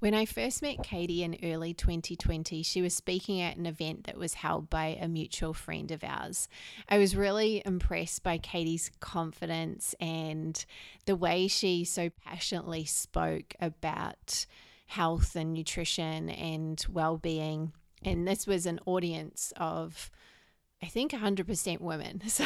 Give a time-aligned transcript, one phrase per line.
[0.00, 4.16] When I first met Katie in early 2020, she was speaking at an event that
[4.16, 6.48] was held by a mutual friend of ours.
[6.88, 10.64] I was really impressed by Katie's confidence and
[11.06, 14.46] the way she so passionately spoke about
[14.86, 17.72] health and nutrition and well being.
[18.04, 20.12] And this was an audience of
[20.80, 22.22] I think 100% women.
[22.28, 22.44] So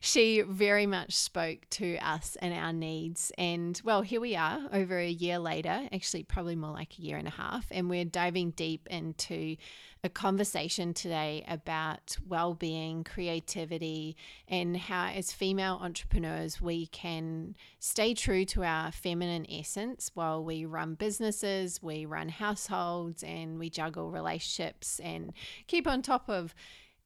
[0.00, 3.32] she very much spoke to us and our needs.
[3.36, 7.16] And well, here we are over a year later, actually, probably more like a year
[7.16, 7.66] and a half.
[7.72, 9.56] And we're diving deep into
[10.04, 18.14] a conversation today about well being, creativity, and how, as female entrepreneurs, we can stay
[18.14, 24.12] true to our feminine essence while we run businesses, we run households, and we juggle
[24.12, 25.32] relationships and
[25.66, 26.54] keep on top of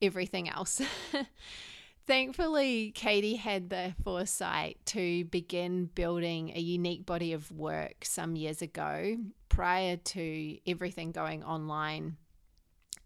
[0.02, 0.80] everything else.
[2.06, 8.62] Thankfully, Katie had the foresight to begin building a unique body of work some years
[8.62, 9.16] ago
[9.48, 12.16] prior to everything going online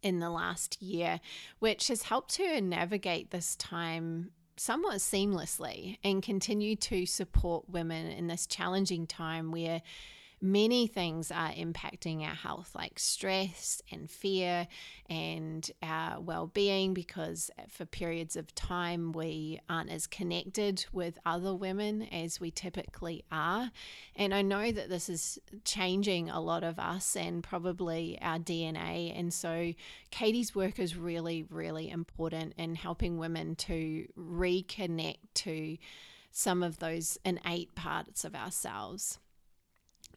[0.02, 1.20] in the last year,
[1.58, 8.28] which has helped her navigate this time somewhat seamlessly and continue to support women in
[8.28, 9.82] this challenging time where
[10.44, 14.68] many things are impacting our health, like stress and fear
[15.08, 21.54] and our well being, because for periods of time we aren't as connected with other
[21.54, 23.70] women as we typically are.
[24.16, 29.18] And I know that this is changing a lot of us and probably our DNA.
[29.18, 29.72] And so
[30.10, 35.78] Katie's work is really, really important in helping women to reconnect to
[36.30, 39.18] some of those innate parts of ourselves.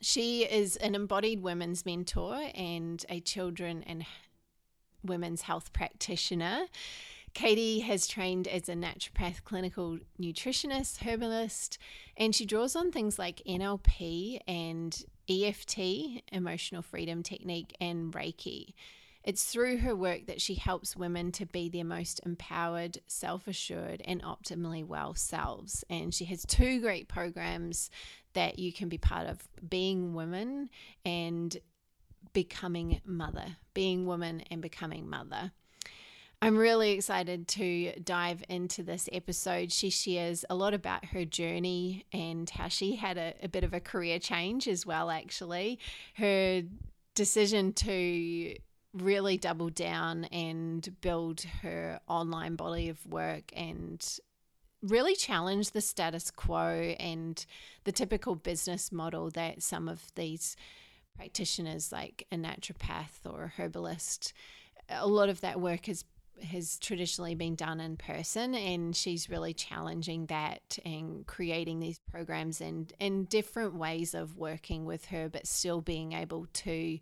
[0.02, 4.06] She is an embodied women's mentor and a children and
[5.04, 6.66] women's health practitioner.
[7.34, 11.78] Katie has trained as a naturopath, clinical nutritionist, herbalist,
[12.16, 18.74] and she draws on things like NLP and EFT, emotional freedom technique, and Reiki.
[19.24, 24.02] It's through her work that she helps women to be their most empowered, self assured,
[24.06, 25.84] and optimally well selves.
[25.90, 27.90] And she has two great programs
[28.38, 30.70] that you can be part of being women
[31.04, 31.58] and
[32.34, 35.52] becoming mother, being woman and becoming mother.
[36.40, 39.72] I'm really excited to dive into this episode.
[39.72, 43.74] She shares a lot about her journey and how she had a, a bit of
[43.74, 45.80] a career change as well, actually.
[46.18, 46.62] Her
[47.16, 48.56] decision to
[48.94, 54.20] really double down and build her online body of work and
[54.82, 57.46] really challenge the status quo and
[57.84, 60.56] the typical business model that some of these
[61.16, 64.34] practitioners like a naturopath or a herbalist
[64.90, 66.06] a lot of that work has
[66.44, 72.62] has traditionally been done in person and she's really challenging that and creating these programs
[72.62, 77.00] and and different ways of working with her but still being able to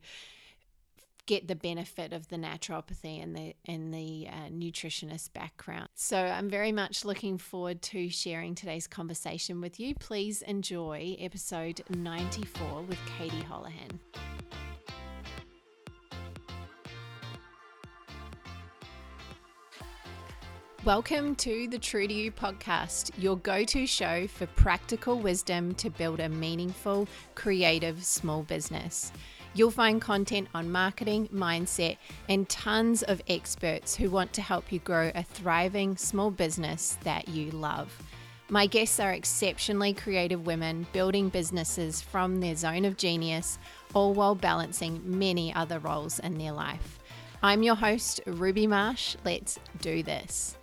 [1.26, 5.90] get the benefit of the naturopathy and the and the uh, nutritionist background.
[5.96, 9.96] So I'm very much looking forward to sharing today's conversation with you.
[9.96, 14.00] Please enjoy episode 94 with Katie Holohan.
[20.84, 25.90] Welcome to the True to You podcast, your go to show for practical wisdom to
[25.90, 29.12] build a meaningful, creative small business.
[29.56, 31.96] You'll find content on marketing, mindset,
[32.28, 37.30] and tons of experts who want to help you grow a thriving small business that
[37.30, 37.98] you love.
[38.50, 43.58] My guests are exceptionally creative women building businesses from their zone of genius,
[43.94, 47.00] all while balancing many other roles in their life.
[47.42, 49.16] I'm your host, Ruby Marsh.
[49.24, 50.58] Let's do this.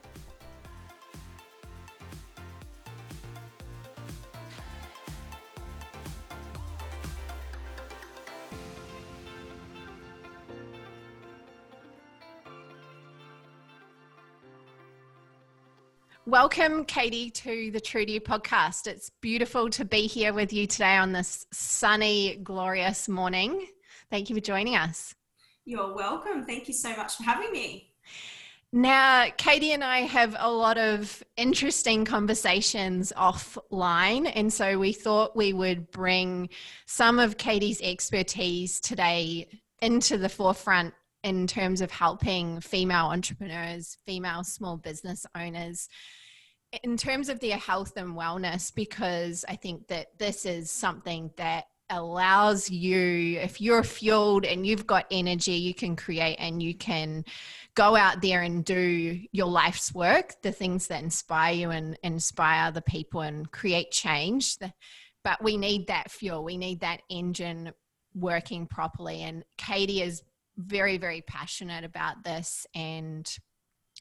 [16.26, 18.86] Welcome, Katie, to the True to You podcast.
[18.86, 23.66] It's beautiful to be here with you today on this sunny, glorious morning.
[24.08, 25.16] Thank you for joining us.
[25.64, 26.46] You're welcome.
[26.46, 27.90] Thank you so much for having me.
[28.72, 35.34] Now, Katie and I have a lot of interesting conversations offline, and so we thought
[35.34, 36.50] we would bring
[36.86, 39.48] some of Katie's expertise today
[39.80, 45.88] into the forefront in terms of helping female entrepreneurs, female small business owners
[46.82, 51.66] in terms of their health and wellness, because I think that this is something that
[51.90, 57.24] allows you, if you're fueled and you've got energy, you can create and you can
[57.74, 62.68] go out there and do your life's work, the things that inspire you and inspire
[62.68, 64.56] other people and create change.
[65.24, 67.72] But we need that fuel, we need that engine
[68.14, 69.22] working properly.
[69.22, 70.22] And Katie is
[70.56, 72.66] very, very passionate about this.
[72.74, 73.30] And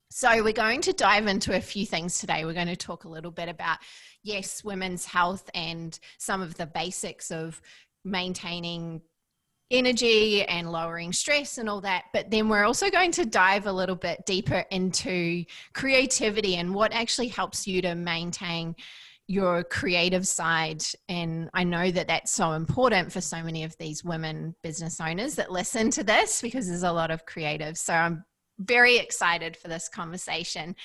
[0.10, 2.46] so we're going to dive into a few things today.
[2.46, 3.78] We're going to talk a little bit about,
[4.24, 7.62] yes, women's health and some of the basics of
[8.04, 9.02] maintaining
[9.72, 12.06] energy and lowering stress and all that.
[12.14, 16.92] But then we're also going to dive a little bit deeper into creativity and what
[16.92, 18.76] actually helps you to maintain
[19.28, 20.84] your creative side.
[21.08, 25.36] And I know that that's so important for so many of these women business owners
[25.36, 27.78] that listen to this because there's a lot of creatives.
[27.78, 28.24] So I'm
[28.60, 30.76] very excited for this conversation.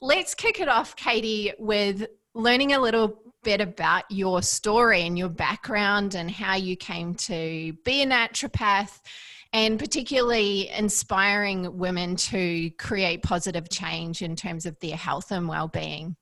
[0.00, 5.28] Let's kick it off, Katie, with learning a little bit about your story and your
[5.28, 9.00] background and how you came to be a naturopath
[9.52, 16.16] and particularly inspiring women to create positive change in terms of their health and well-being.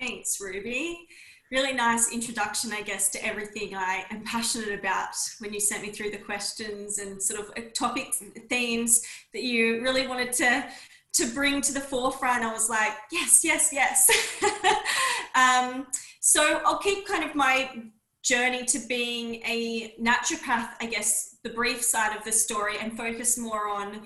[0.00, 1.08] Thanks, Ruby.
[1.50, 5.08] Really nice introduction, I guess, to everything I am passionate about
[5.40, 9.02] when you sent me through the questions and sort of topics, themes
[9.32, 10.68] that you really wanted to
[11.14, 12.44] to bring to the forefront.
[12.44, 14.08] I was like, yes, yes, yes.
[15.34, 15.86] um,
[16.20, 17.70] so I'll keep kind of my
[18.22, 23.38] journey to being a naturopath, I guess, the brief side of the story, and focus
[23.38, 24.02] more on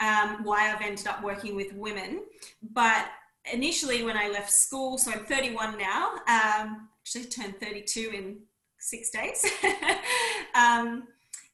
[0.00, 2.24] um, why I've ended up working with women.
[2.72, 3.06] But
[3.52, 8.38] initially, when I left school, so I'm 31 now, um, actually turned 32 in
[8.78, 9.44] six days.
[10.54, 11.08] um,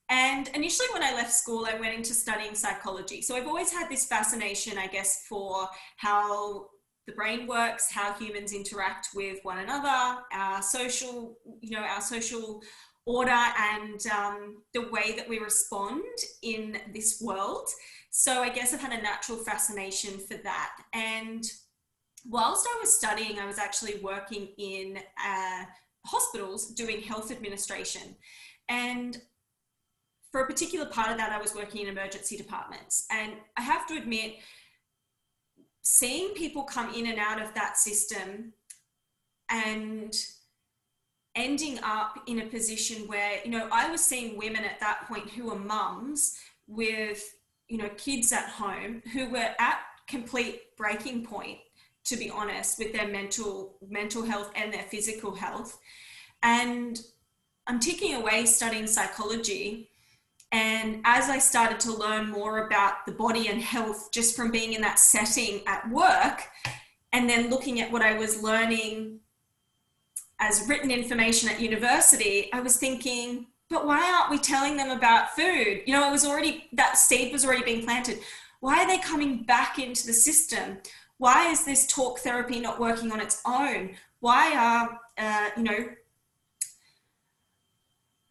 [0.08, 3.22] and initially, when I left school, I went into studying psychology.
[3.22, 6.66] So I've always had this fascination, I guess, for how
[7.06, 12.62] the brain works, how humans interact with one another, our social, you know, our social
[13.06, 16.02] order and um, the way that we respond
[16.42, 17.68] in this world.
[18.10, 20.76] So I guess I've had a natural fascination for that.
[20.92, 21.44] And
[22.28, 25.64] whilst I was studying, I was actually working in uh,
[26.06, 28.16] hospitals doing health administration.
[28.68, 29.20] And
[30.30, 33.06] for a particular part of that, I was working in emergency departments.
[33.10, 34.36] And I have to admit,
[35.82, 38.52] seeing people come in and out of that system
[39.50, 40.14] and
[41.34, 45.28] ending up in a position where you know i was seeing women at that point
[45.30, 46.36] who were mums
[46.66, 47.34] with
[47.68, 51.58] you know kids at home who were at complete breaking point
[52.04, 55.78] to be honest with their mental mental health and their physical health
[56.42, 57.02] and
[57.66, 59.88] i'm ticking away studying psychology
[60.52, 64.74] and as I started to learn more about the body and health just from being
[64.74, 66.42] in that setting at work,
[67.14, 69.20] and then looking at what I was learning
[70.38, 75.34] as written information at university, I was thinking, but why aren't we telling them about
[75.34, 75.82] food?
[75.86, 78.18] You know, it was already, that seed was already being planted.
[78.60, 80.78] Why are they coming back into the system?
[81.22, 83.90] Why is this talk therapy not working on its own?
[84.18, 85.88] Why are, uh, you know,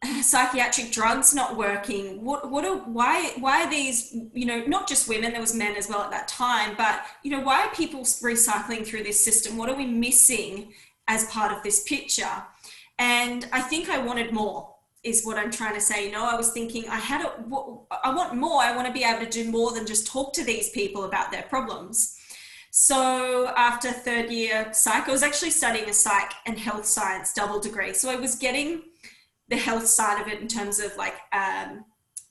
[0.22, 2.26] psychiatric drugs not working?
[2.26, 5.78] What what are why why are these you know not just women there was men
[5.78, 9.56] as well at that time but you know why are people recycling through this system?
[9.56, 10.74] What are we missing
[11.08, 12.44] as part of this picture?
[13.00, 16.06] And i think i wanted more is what i'm trying to say.
[16.08, 17.32] You know i was thinking i had a,
[18.04, 18.62] i want more.
[18.62, 21.32] I want to be able to do more than just talk to these people about
[21.32, 22.18] their problems
[22.72, 27.60] so after third year psych i was actually studying a psych and health science double
[27.60, 28.82] degree so i was getting
[29.50, 31.84] the health side of it in terms of like um,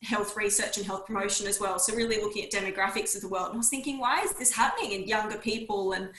[0.02, 1.78] health research and health promotion as well.
[1.78, 3.48] So really looking at demographics of the world.
[3.48, 5.92] And I was thinking, why is this happening in younger people?
[5.92, 6.10] And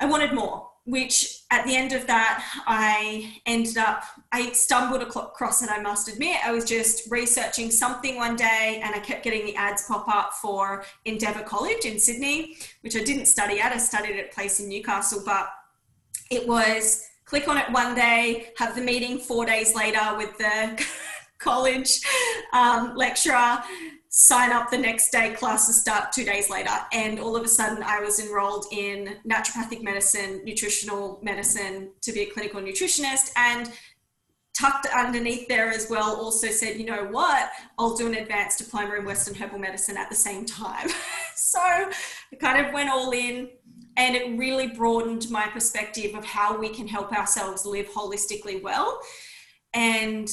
[0.00, 5.62] I wanted more, which at the end of that, I ended up, I stumbled across
[5.62, 6.38] it, I must admit.
[6.44, 10.32] I was just researching something one day and I kept getting the ads pop up
[10.34, 13.72] for Endeavour College in Sydney, which I didn't study at.
[13.72, 15.50] I studied at a place in Newcastle, but
[16.30, 20.84] it was click on it one day, have the meeting four days later with the
[21.42, 22.00] college
[22.52, 23.58] um, lecturer,
[24.08, 26.70] sign up the next day, classes start two days later.
[26.92, 32.20] And all of a sudden, I was enrolled in naturopathic medicine, nutritional medicine to be
[32.20, 33.30] a clinical nutritionist.
[33.36, 33.72] And
[34.54, 38.96] tucked underneath there as well also said, you know what, I'll do an advanced diploma
[38.96, 40.88] in Western herbal medicine at the same time.
[41.34, 43.48] so I kind of went all in
[43.96, 49.00] and it really broadened my perspective of how we can help ourselves live holistically well
[49.74, 50.28] and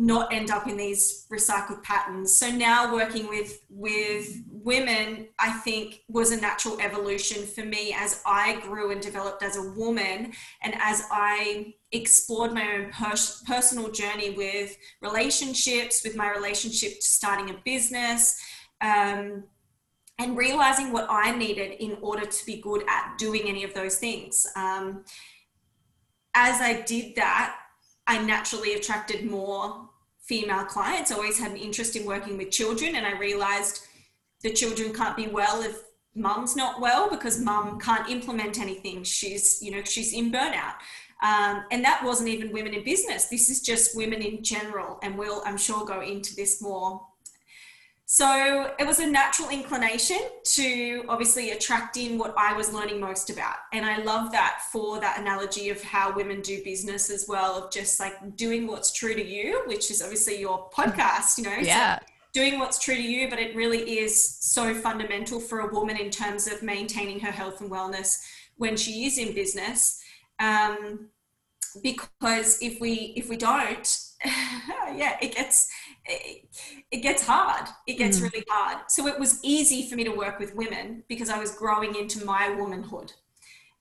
[0.00, 6.02] not end up in these recycled patterns so now working with with women i think
[6.08, 10.74] was a natural evolution for me as i grew and developed as a woman and
[10.80, 17.50] as i explored my own pers- personal journey with relationships with my relationship to starting
[17.50, 18.40] a business
[18.80, 19.42] um,
[20.18, 23.98] and realizing what I needed in order to be good at doing any of those
[23.98, 24.46] things.
[24.56, 25.04] Um,
[26.34, 27.56] as I did that,
[28.08, 29.88] I naturally attracted more
[30.24, 31.12] female clients.
[31.12, 33.86] I always had an interest in working with children, and I realized
[34.42, 35.82] the children can't be well if
[36.14, 39.04] mum's not well because mum can't implement anything.
[39.04, 40.74] She's, you know, she's in burnout.
[41.22, 43.26] Um, and that wasn't even women in business.
[43.26, 44.98] This is just women in general.
[45.02, 47.06] And we'll, I'm sure, go into this more.
[48.10, 50.18] So it was a natural inclination
[50.54, 53.56] to obviously attract in what I was learning most about.
[53.74, 57.70] And I love that for that analogy of how women do business as well, of
[57.70, 61.58] just like doing what's true to you, which is obviously your podcast, you know.
[61.60, 61.98] Yeah.
[61.98, 65.98] So doing what's true to you, but it really is so fundamental for a woman
[65.98, 68.16] in terms of maintaining her health and wellness
[68.56, 70.02] when she is in business.
[70.40, 71.10] Um,
[71.82, 75.70] because if we if we don't, yeah, it gets
[76.08, 76.48] it,
[76.90, 77.68] it, gets hard.
[77.86, 78.24] It gets mm.
[78.24, 78.78] really hard.
[78.88, 82.24] So it was easy for me to work with women because I was growing into
[82.24, 83.12] my womanhood.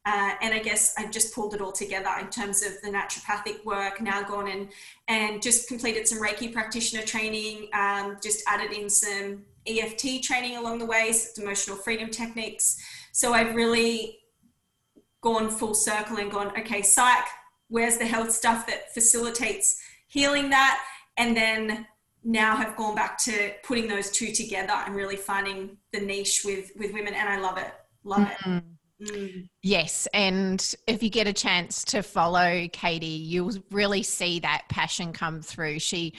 [0.05, 3.65] Uh, and I guess I've just pulled it all together in terms of the naturopathic
[3.65, 4.00] work.
[4.00, 4.69] Now gone and
[5.10, 7.67] and just completed some Reiki practitioner training.
[7.74, 12.77] Um, just added in some EFT training along the way, emotional freedom techniques.
[13.12, 14.19] So I've really
[15.22, 17.25] gone full circle and gone, okay, psych.
[17.67, 20.81] Where's the health stuff that facilitates healing that?
[21.17, 21.86] And then
[22.27, 26.72] now have gone back to putting those two together and really finding the niche with
[26.77, 27.72] with women, and I love it.
[28.03, 28.57] Love mm-hmm.
[28.57, 28.63] it.
[29.01, 29.50] Mm.
[29.62, 30.07] Yes.
[30.13, 35.41] And if you get a chance to follow Katie, you'll really see that passion come
[35.41, 35.79] through.
[35.79, 36.13] She,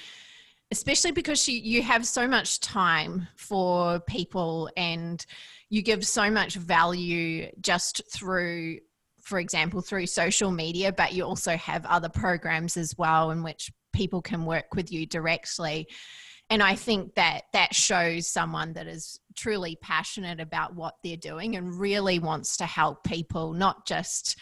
[0.70, 5.24] especially because she, you have so much time for people and
[5.70, 8.78] you give so much value just through,
[9.28, 13.70] for example, through social media, but you also have other programs as well in which
[13.92, 15.86] people can work with you directly.
[16.50, 21.56] And i think that that shows someone that is truly passionate about what they're doing
[21.56, 24.38] and really wants to help people not just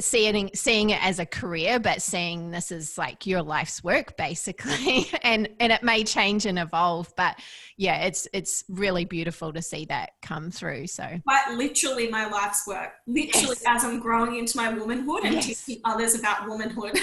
[0.00, 5.08] seeing seeing it as a career but seeing this as like your life's work basically
[5.22, 7.38] and and it may change and evolve but
[7.76, 12.66] yeah it's it's really beautiful to see that come through so quite literally my life's
[12.66, 13.64] work literally yes.
[13.66, 15.64] as i'm growing into my womanhood and yes.
[15.64, 16.98] teaching others about womanhood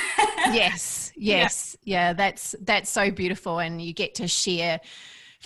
[0.51, 2.09] yes yes yeah.
[2.09, 4.79] yeah that's that's so beautiful and you get to share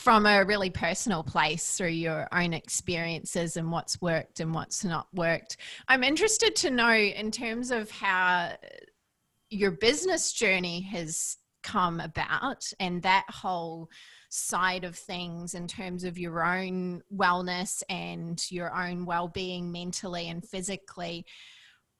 [0.02, 5.06] from a really personal place through your own experiences and what's worked and what's not
[5.14, 5.58] worked.
[5.88, 8.54] I'm interested to know in terms of how
[9.52, 13.90] your business journey has come about and that whole
[14.30, 20.44] side of things in terms of your own wellness and your own well-being mentally and
[20.44, 21.26] physically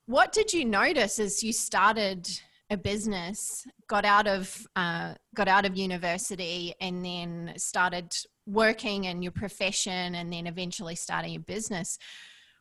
[0.08, 2.28] what did you notice as you started
[2.72, 8.16] a business, got out of uh, got out of university, and then started
[8.48, 12.00] working in your profession, and then eventually starting a business.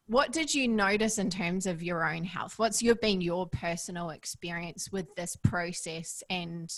[0.06, 2.54] What did you notice in terms of your own health?
[2.58, 6.24] What's your been your personal experience with this process?
[6.28, 6.68] And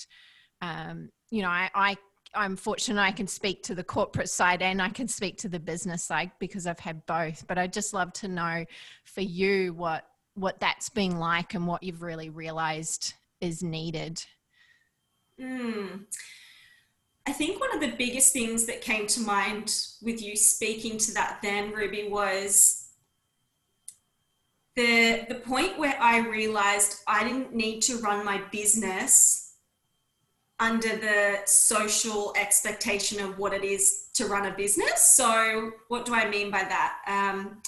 [0.61, 1.97] um, you know, I, I
[2.35, 5.59] I'm fortunate I can speak to the corporate side and I can speak to the
[5.59, 7.47] business side because I've had both.
[7.47, 8.67] But I'd just love to know
[9.05, 14.25] for you what what that's been like and what you've really realized is needed?
[15.39, 16.05] Mm.
[17.27, 21.15] I think one of the biggest things that came to mind with you speaking to
[21.15, 22.89] that then, Ruby, was
[24.75, 29.57] the the point where I realized I didn't need to run my business
[30.59, 35.03] under the social expectation of what it is to run a business.
[35.03, 36.99] So, what do I mean by that?
[37.07, 37.63] Um,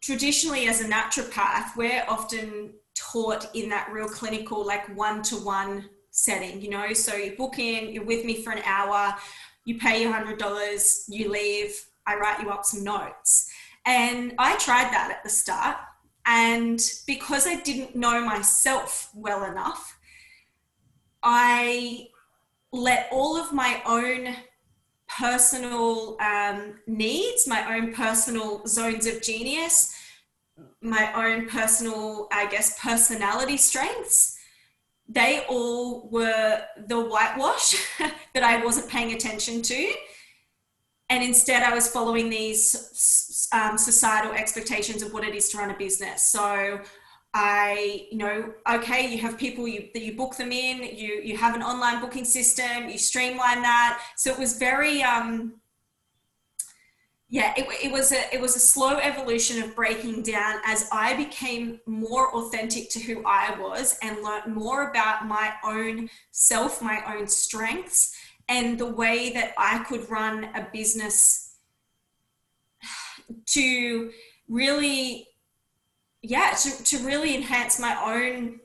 [0.00, 2.74] traditionally, as a naturopath, we're often
[3.10, 6.92] taught in that real clinical, like one to one setting, you know.
[6.92, 9.14] So you book in, you're with me for an hour,
[9.64, 11.74] you pay your hundred dollars, you leave,
[12.06, 13.50] I write you up some notes.
[13.86, 15.76] And I tried that at the start.
[16.26, 19.98] And because I didn't know myself well enough,
[21.22, 22.08] I
[22.72, 24.36] let all of my own
[25.18, 29.94] personal um, needs, my own personal zones of genius,
[30.82, 34.36] my own personal, I guess, personality strengths,
[35.08, 37.74] they all were the whitewash
[38.34, 39.92] that I wasn't paying attention to.
[41.10, 45.70] And instead, I was following these um, societal expectations of what it is to run
[45.70, 46.30] a business.
[46.30, 46.80] So,
[47.34, 51.36] I, you know, okay, you have people you, that you book them in, you you
[51.36, 54.02] have an online booking system, you streamline that.
[54.16, 55.59] So it was very um,
[57.32, 61.14] yeah, it, it was a it was a slow evolution of breaking down as I
[61.14, 67.02] became more authentic to who I was and learned more about my own self, my
[67.06, 68.16] own strengths,
[68.48, 71.54] and the way that I could run a business
[73.46, 74.10] to
[74.48, 75.28] really,
[76.22, 78.58] yeah, to, to really enhance my own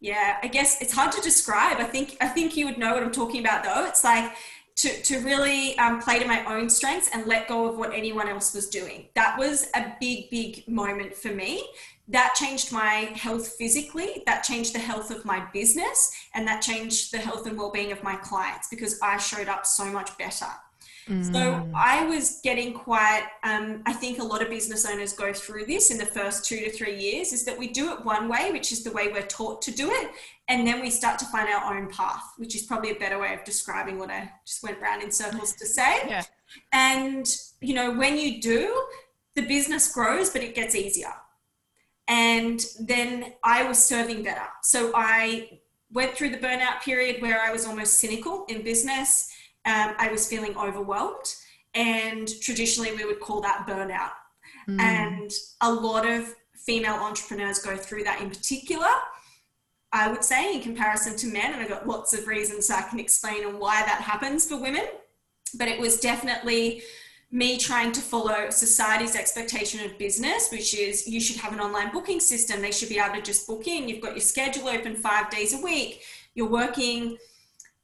[0.00, 1.78] Yeah, I guess it's hard to describe.
[1.78, 3.84] I think I think you would know what I'm talking about though.
[3.86, 4.32] It's like
[4.78, 8.28] to, to really um, play to my own strengths and let go of what anyone
[8.28, 9.08] else was doing.
[9.14, 11.64] That was a big, big moment for me.
[12.06, 17.12] That changed my health physically, that changed the health of my business, and that changed
[17.12, 20.46] the health and well being of my clients because I showed up so much better.
[21.08, 21.32] Mm.
[21.32, 25.66] So I was getting quite, um, I think a lot of business owners go through
[25.66, 28.52] this in the first two to three years is that we do it one way,
[28.52, 30.10] which is the way we're taught to do it.
[30.48, 33.34] And then we start to find our own path, which is probably a better way
[33.34, 36.00] of describing what I just went round in circles to say.
[36.08, 36.22] Yeah.
[36.72, 37.26] And,
[37.60, 38.84] you know, when you do,
[39.34, 41.12] the business grows, but it gets easier.
[42.08, 44.46] And then I was serving better.
[44.62, 45.60] So I
[45.92, 49.30] went through the burnout period where I was almost cynical in business
[49.68, 51.34] um, I was feeling overwhelmed.
[51.74, 54.12] And traditionally, we would call that burnout.
[54.68, 54.80] Mm.
[54.80, 58.88] And a lot of female entrepreneurs go through that in particular.
[59.92, 63.00] I would say, in comparison to men, and I've got lots of reasons I can
[63.00, 64.86] explain on why that happens for women.
[65.54, 66.82] But it was definitely
[67.30, 71.90] me trying to follow society's expectation of business, which is you should have an online
[71.92, 72.60] booking system.
[72.60, 73.88] They should be able to just book in.
[73.88, 76.02] You've got your schedule open five days a week.
[76.34, 77.18] You're working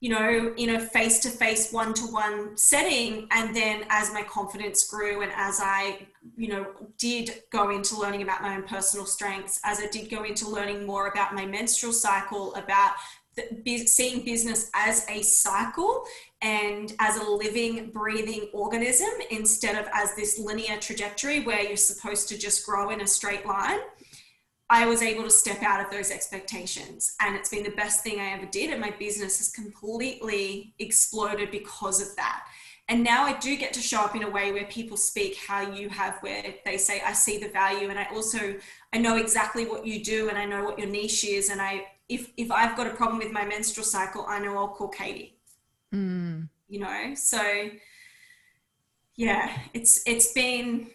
[0.04, 3.26] you know, in a face to face, one to one setting.
[3.30, 6.06] And then as my confidence grew and as I,
[6.36, 6.66] you know,
[6.98, 10.84] did go into learning about my own personal strengths, as I did go into learning
[10.84, 12.96] more about my menstrual cycle, about
[13.34, 16.04] the, seeing business as a cycle
[16.42, 22.28] and as a living, breathing organism instead of as this linear trajectory where you're supposed
[22.28, 23.80] to just grow in a straight line.
[24.70, 27.14] I was able to step out of those expectations.
[27.20, 28.70] And it's been the best thing I ever did.
[28.70, 32.46] And my business has completely exploded because of that.
[32.88, 35.72] And now I do get to show up in a way where people speak how
[35.72, 37.88] you have, where they say, I see the value.
[37.88, 38.56] And I also,
[38.92, 41.48] I know exactly what you do and I know what your niche is.
[41.50, 44.68] And I, if, if I've got a problem with my menstrual cycle, I know I'll
[44.68, 45.38] call Katie.
[45.94, 46.48] Mm.
[46.68, 47.70] You know, so
[49.16, 50.88] yeah, it's, it's been,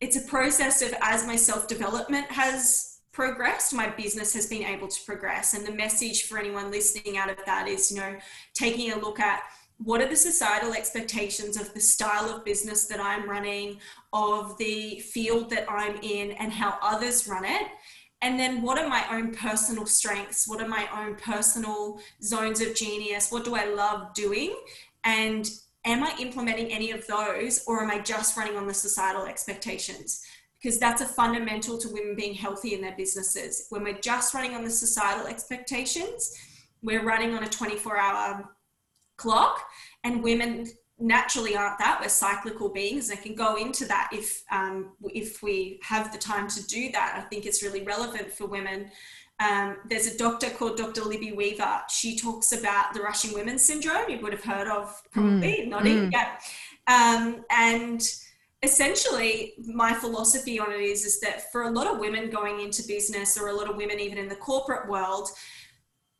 [0.00, 4.86] it's a process of as my self development has progressed, my business has been able
[4.86, 5.54] to progress.
[5.54, 8.16] And the message for anyone listening out of that is, you know,
[8.54, 9.42] taking a look at
[9.78, 13.78] what are the societal expectations of the style of business that I'm running,
[14.12, 17.66] of the field that I'm in, and how others run it.
[18.22, 20.48] And then what are my own personal strengths?
[20.48, 23.30] What are my own personal zones of genius?
[23.30, 24.56] What do I love doing?
[25.04, 25.48] And
[25.88, 30.22] am I implementing any of those or am I just running on the societal expectations?
[30.60, 33.66] Because that's a fundamental to women being healthy in their businesses.
[33.70, 36.34] When we're just running on the societal expectations,
[36.82, 38.48] we're running on a 24 hour
[39.16, 39.66] clock,
[40.04, 40.66] and women
[40.98, 41.98] naturally aren't that.
[42.00, 43.10] We're cyclical beings.
[43.10, 47.14] I can go into that if um, if we have the time to do that.
[47.16, 48.90] I think it's really relevant for women
[49.40, 51.02] um, there's a doctor called Dr.
[51.02, 51.82] Libby Weaver.
[51.88, 54.08] She talks about the rushing women syndrome.
[54.08, 55.68] You would have heard of probably mm.
[55.68, 56.10] nodding.
[56.10, 56.12] Mm.
[56.12, 56.36] Yeah.
[56.88, 58.02] Um, and
[58.64, 62.82] essentially, my philosophy on it is, is that for a lot of women going into
[62.86, 65.30] business or a lot of women even in the corporate world,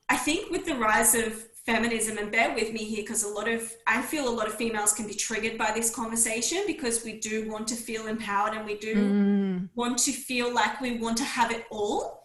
[0.08, 3.46] I think with the rise of feminism and bear with me here because a lot
[3.46, 7.20] of i feel a lot of females can be triggered by this conversation because we
[7.20, 9.68] do want to feel empowered and we do mm.
[9.74, 12.18] want to feel like we want to have it all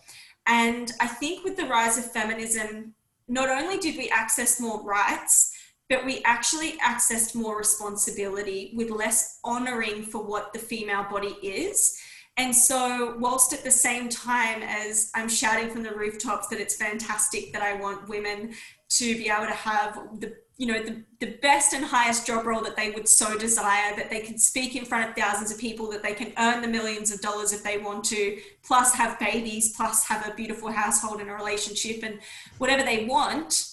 [0.47, 2.93] and I think with the rise of feminism,
[3.27, 5.51] not only did we access more rights,
[5.89, 11.97] but we actually accessed more responsibility with less honoring for what the female body is.
[12.36, 16.75] And so, whilst at the same time as I'm shouting from the rooftops that it's
[16.75, 18.56] fantastic that I want women
[18.97, 22.62] to be able to have the you know the, the best and highest job role
[22.62, 25.89] that they would so desire that they can speak in front of thousands of people
[25.89, 29.73] that they can earn the millions of dollars if they want to plus have babies
[29.75, 32.19] plus have a beautiful household and a relationship and
[32.60, 33.67] whatever they want.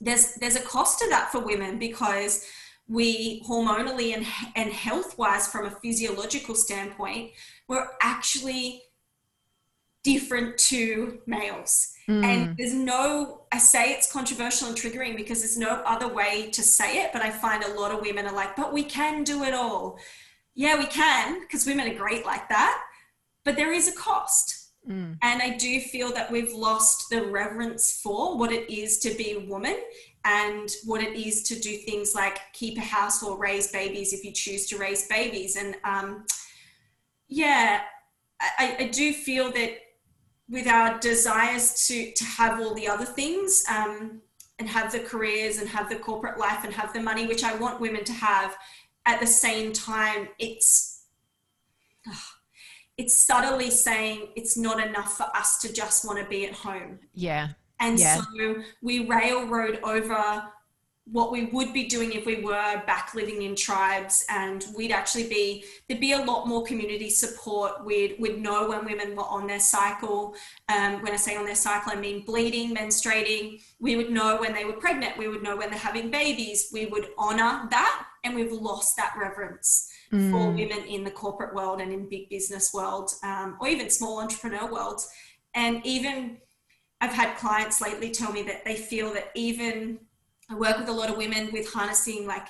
[0.00, 2.46] There's there's a cost to that for women because
[2.86, 7.30] we hormonally and, and health wise from a physiological standpoint
[7.66, 8.82] we're actually
[10.04, 12.24] different to males Mm.
[12.24, 16.62] And there's no, I say it's controversial and triggering because there's no other way to
[16.62, 19.44] say it, but I find a lot of women are like, but we can do
[19.44, 19.98] it all.
[20.54, 22.80] Yeah, we can, because women are great like that,
[23.44, 24.72] but there is a cost.
[24.88, 25.16] Mm.
[25.22, 29.32] And I do feel that we've lost the reverence for what it is to be
[29.32, 29.76] a woman
[30.26, 34.24] and what it is to do things like keep a house or raise babies if
[34.24, 35.56] you choose to raise babies.
[35.56, 36.26] And um,
[37.28, 37.80] yeah,
[38.40, 39.78] I, I do feel that
[40.48, 44.20] with our desires to to have all the other things um,
[44.58, 47.54] and have the careers and have the corporate life and have the money which i
[47.56, 48.56] want women to have
[49.06, 50.94] at the same time it's
[52.96, 57.00] it's subtly saying it's not enough for us to just want to be at home.
[57.12, 57.48] Yeah.
[57.80, 58.20] And yeah.
[58.36, 60.44] so we railroad over
[61.06, 65.28] what we would be doing if we were back living in tribes and we'd actually
[65.28, 67.84] be there'd be a lot more community support.
[67.84, 70.34] We'd we'd know when women were on their cycle.
[70.74, 73.62] Um, when i say on their cycle i mean bleeding menstruating.
[73.80, 75.18] We would know when they were pregnant.
[75.18, 76.70] We would know when they're having babies.
[76.72, 80.30] We would honor that and we've lost that reverence mm.
[80.30, 84.20] for women in the corporate world and in big business world um, or even small
[84.20, 85.02] entrepreneur world.
[85.54, 86.38] And even
[87.00, 89.98] i've had clients lately tell me that they feel that even
[90.50, 92.46] I work with a lot of women with harnessing like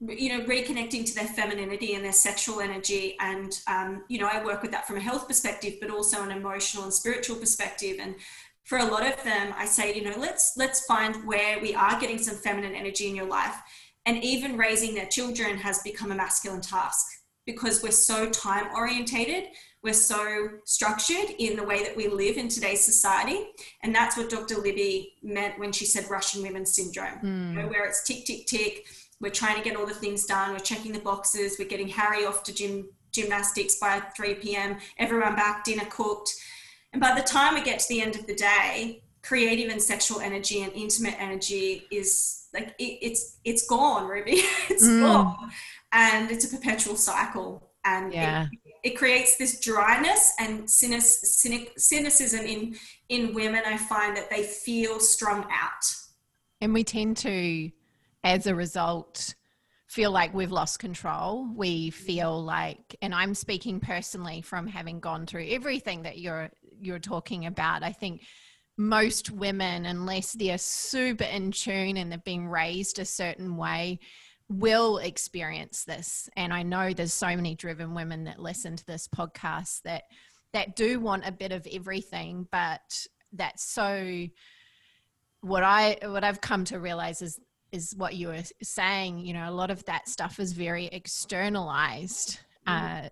[0.00, 3.16] you know reconnecting to their femininity and their sexual energy.
[3.20, 6.30] And um, you know i work with that from a health perspective but also an
[6.30, 7.96] emotional and spiritual perspective.
[8.00, 8.14] And
[8.64, 11.98] for a lot of them i say you know let's let's find where we are
[11.98, 13.56] getting some feminine energy in your life.
[14.06, 17.06] And even raising their children has become a masculine task
[17.44, 19.48] because we're so time orientated
[19.82, 23.48] we're so structured in the way that we live in today's society.
[23.82, 24.56] And that's what Dr.
[24.56, 27.50] Libby meant when she said rushing women's syndrome, mm.
[27.50, 28.86] you know, where it's tick, tick, tick.
[29.20, 30.52] We're trying to get all the things done.
[30.52, 31.56] We're checking the boxes.
[31.58, 34.76] We're getting Harry off to gym gymnastics by 3 p.m.
[34.98, 36.34] Everyone back, dinner cooked.
[36.92, 40.20] And by the time we get to the end of the day, creative and sexual
[40.20, 44.32] energy and intimate energy is like it, it's it's gone, Ruby.
[44.70, 45.02] it's mm.
[45.02, 45.50] gone,
[45.92, 47.70] and it's a perpetual cycle.
[47.84, 48.46] And yeah.
[48.50, 52.76] it, it creates this dryness and cynic, cynic, cynicism in
[53.08, 55.84] in women i find that they feel strung out.
[56.60, 57.70] And we tend to
[58.24, 59.34] as a result
[59.86, 61.48] feel like we've lost control.
[61.54, 66.98] We feel like and i'm speaking personally from having gone through everything that you're you're
[66.98, 67.82] talking about.
[67.82, 68.22] I think
[68.76, 73.98] most women unless they're super in tune and they've been raised a certain way
[74.48, 79.06] will experience this and i know there's so many driven women that listen to this
[79.08, 80.04] podcast that
[80.52, 84.26] that do want a bit of everything but that's so
[85.42, 87.38] what i what i've come to realize is
[87.72, 92.40] is what you were saying you know a lot of that stuff is very externalized
[92.66, 93.04] mm-hmm.
[93.04, 93.08] uh,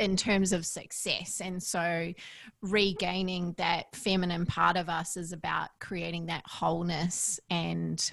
[0.00, 2.12] in terms of success and so
[2.60, 8.12] regaining that feminine part of us is about creating that wholeness and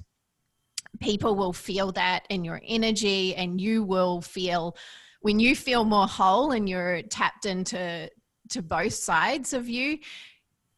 [0.99, 4.75] people will feel that in your energy and you will feel
[5.21, 8.09] when you feel more whole and you're tapped into
[8.49, 9.99] to both sides of you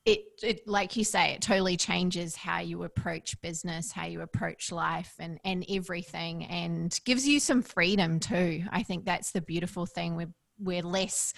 [0.06, 4.71] it, it like you say it totally changes how you approach business how you approach
[4.71, 8.63] life and and everything and gives you some freedom too.
[8.71, 10.15] I think that's the beautiful thing.
[10.15, 11.34] We're we're less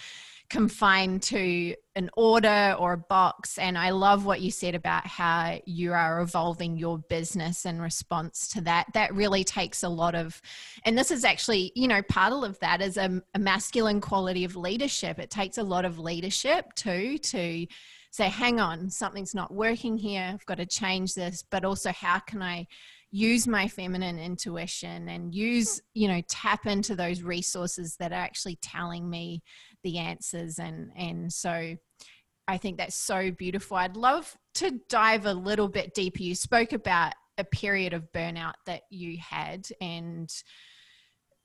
[0.50, 3.58] confined to an order or a box.
[3.58, 8.48] And I love what you said about how you are evolving your business in response
[8.48, 8.86] to that.
[8.94, 10.40] That really takes a lot of,
[10.84, 14.56] and this is actually, you know, part of that is a, a masculine quality of
[14.56, 15.18] leadership.
[15.18, 17.66] It takes a lot of leadership too to
[18.10, 20.30] say, hang on, something's not working here.
[20.32, 21.42] I've got to change this.
[21.48, 22.66] But also, how can I?
[23.14, 28.58] Use my feminine intuition and use you know tap into those resources that are actually
[28.60, 29.40] telling me
[29.84, 31.76] the answers and and so
[32.46, 33.76] I think that's so beautiful.
[33.76, 36.22] I'd love to dive a little bit deeper.
[36.22, 40.28] You spoke about a period of burnout that you had and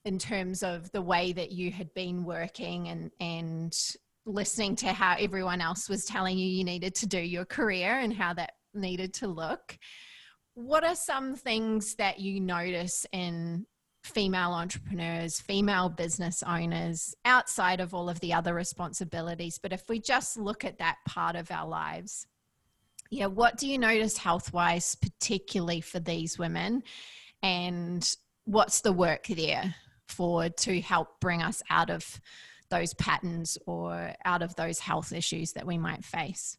[0.06, 3.78] in terms of the way that you had been working and and
[4.26, 8.12] listening to how everyone else was telling you you needed to do your career and
[8.12, 9.78] how that needed to look.
[10.60, 13.66] What are some things that you notice in
[14.04, 19.58] female entrepreneurs, female business owners, outside of all of the other responsibilities.
[19.58, 22.28] But if we just look at that part of our lives,
[23.10, 26.84] yeah, what do you notice health wise, particularly for these women?
[27.42, 28.08] And
[28.46, 29.76] what's the work there
[30.08, 32.20] for to help bring us out of
[32.70, 36.58] those patterns or out of those health issues that we might face?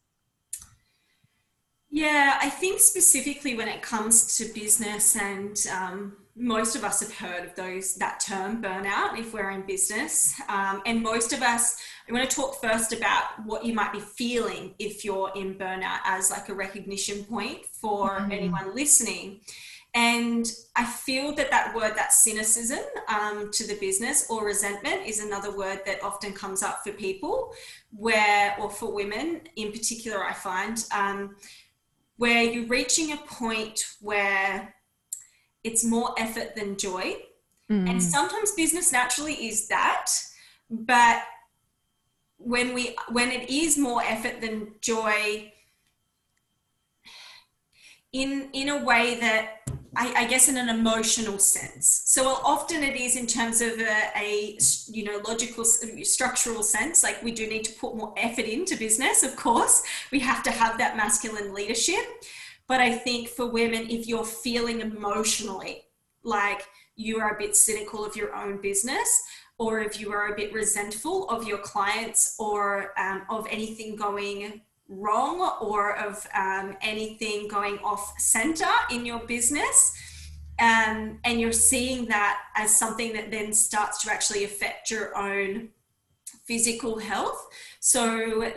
[1.91, 7.13] Yeah, I think specifically when it comes to business and um, most of us have
[7.13, 11.77] heard of those that term burnout if we're in business um, and most of us
[12.09, 15.99] i want to talk first about what you might be feeling if you're in burnout
[16.05, 18.31] as like a recognition point for mm-hmm.
[18.31, 19.41] anyone listening
[19.93, 25.19] and i feel that that word that cynicism um, to the business or resentment is
[25.19, 27.53] another word that often comes up for people
[27.91, 31.35] where or for women in particular i find um,
[32.21, 34.75] where you're reaching a point where
[35.63, 37.15] it's more effort than joy.
[37.67, 37.89] Mm.
[37.89, 40.05] And sometimes business naturally is that,
[40.69, 41.23] but
[42.37, 45.51] when we when it is more effort than joy
[48.13, 49.61] in in a way that
[49.95, 52.03] I, I, guess in an emotional sense.
[52.05, 57.03] So often it is in terms of a, a, you know logical structural sense.
[57.03, 59.23] Like we do need to put more effort into business.
[59.23, 62.05] Of course, we have to have that masculine leadership.
[62.67, 65.83] But I think for women, if you're feeling emotionally
[66.23, 69.23] like you are a bit cynical of your own business,
[69.57, 74.61] or if you are a bit resentful of your clients or um, of anything going
[74.91, 79.97] wrong or of um, anything going off center in your business.
[80.59, 85.69] Um, and you're seeing that as something that then starts to actually affect your own
[86.45, 87.47] physical health.
[87.79, 88.51] So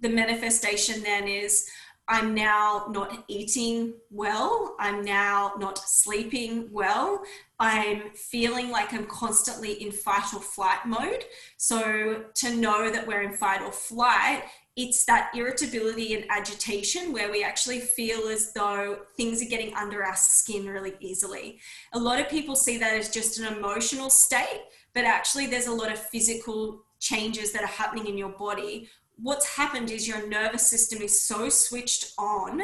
[0.00, 1.70] the manifestation then is
[2.08, 4.76] I'm now not eating well.
[4.78, 7.24] I'm now not sleeping well.
[7.58, 11.24] I'm feeling like I'm constantly in fight or flight mode.
[11.56, 14.44] So, to know that we're in fight or flight
[14.76, 20.04] it's that irritability and agitation where we actually feel as though things are getting under
[20.04, 21.58] our skin really easily.
[21.94, 25.72] A lot of people see that as just an emotional state, but actually, there's a
[25.72, 28.88] lot of physical changes that are happening in your body.
[29.16, 32.62] What's happened is your nervous system is so switched on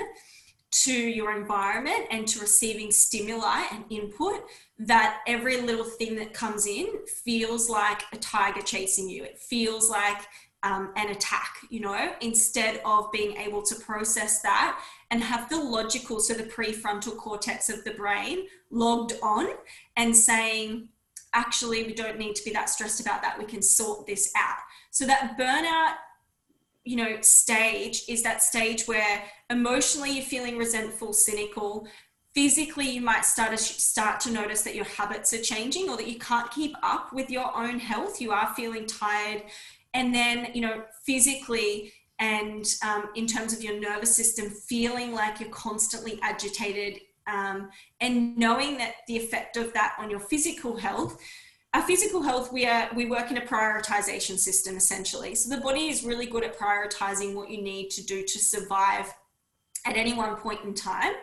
[0.85, 4.45] to your environment and to receiving stimuli and input
[4.79, 9.23] that every little thing that comes in feels like a tiger chasing you.
[9.25, 10.23] It feels like
[10.63, 15.57] um, an attack, you know, instead of being able to process that and have the
[15.57, 19.49] logical, so the prefrontal cortex of the brain logged on
[19.97, 20.89] and saying,
[21.35, 23.39] actually, we don't need to be that stressed about that.
[23.39, 24.59] We can sort this out.
[24.91, 25.95] So that burnout,
[26.85, 31.87] you know, stage is that stage where emotionally you're feeling resentful, cynical.
[32.35, 36.09] Physically, you might start to start to notice that your habits are changing, or that
[36.09, 38.21] you can't keep up with your own health.
[38.21, 39.43] You are feeling tired
[39.95, 45.41] and then you know physically and um, in terms of your nervous system feeling like
[45.41, 51.19] you're constantly agitated um, and knowing that the effect of that on your physical health
[51.75, 55.35] our physical health we are we work in a prioritization system essentially.
[55.35, 59.13] So the body is really good at prioritizing what you need to do to survive
[59.87, 61.15] at any one point in time.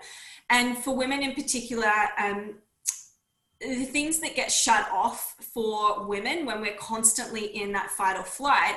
[0.49, 2.55] And for women in particular um,
[3.61, 8.23] the things that get shut off for women when we're constantly in that fight or
[8.23, 8.75] flight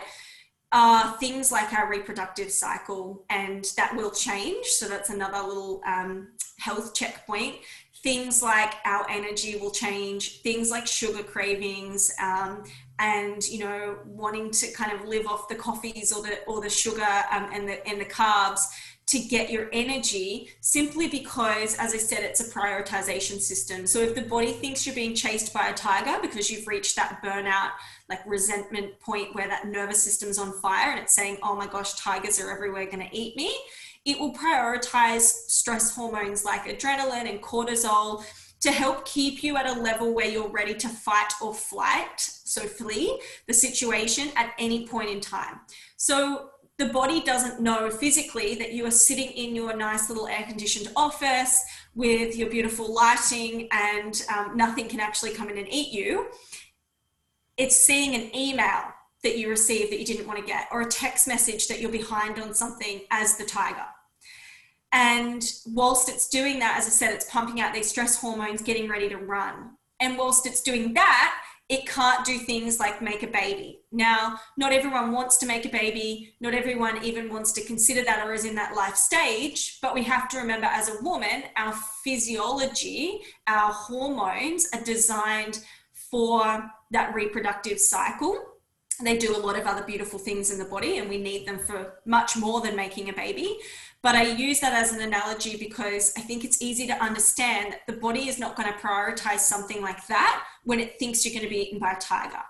[0.72, 4.66] are things like our reproductive cycle, and that will change.
[4.66, 7.56] So that's another little um, health checkpoint.
[8.02, 12.64] Things like our energy will change, things like sugar cravings, um,
[12.98, 16.70] and you know wanting to kind of live off the coffees or the or the
[16.70, 18.62] sugar um, and the and the carbs
[19.06, 23.86] to get your energy simply because, as I said, it's a prioritization system.
[23.86, 27.20] So if the body thinks you're being chased by a tiger because you've reached that
[27.22, 27.72] burnout,
[28.08, 31.94] like resentment point where that nervous system's on fire and it's saying, oh my gosh,
[31.94, 33.54] tigers are everywhere going to eat me,
[34.04, 38.24] it will prioritize stress hormones like adrenaline and cortisol
[38.60, 42.62] to help keep you at a level where you're ready to fight or flight, so
[42.62, 45.60] flee the situation at any point in time.
[45.96, 50.44] So the body doesn't know physically that you are sitting in your nice little air
[50.48, 51.62] conditioned office
[51.94, 56.28] with your beautiful lighting and um, nothing can actually come in and eat you.
[57.56, 58.82] It's seeing an email
[59.22, 61.92] that you received that you didn't want to get, or a text message that you're
[61.92, 63.86] behind on something as the tiger.
[64.92, 68.88] And whilst it's doing that, as I said, it's pumping out these stress hormones, getting
[68.88, 69.76] ready to run.
[70.00, 71.34] And whilst it's doing that,
[71.68, 73.80] it can't do things like make a baby.
[73.92, 78.26] Now, not everyone wants to make a baby, not everyone even wants to consider that
[78.26, 81.74] or is in that life stage, but we have to remember as a woman, our
[82.04, 85.60] physiology, our hormones are designed
[85.92, 88.38] for that reproductive cycle.
[89.02, 91.58] They do a lot of other beautiful things in the body, and we need them
[91.58, 93.56] for much more than making a baby.
[94.02, 97.86] But I use that as an analogy because I think it's easy to understand that
[97.86, 101.44] the body is not going to prioritize something like that when it thinks you're going
[101.44, 102.42] to be eaten by a tiger.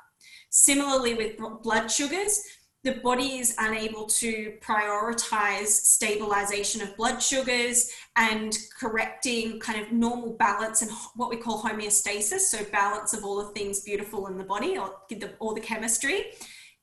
[0.48, 2.42] Similarly, with blood sugars,
[2.84, 10.32] the body is unable to prioritize stabilization of blood sugars and correcting kind of normal
[10.32, 14.44] balance and what we call homeostasis so balance of all the things beautiful in the
[14.44, 16.32] body or the, all the chemistry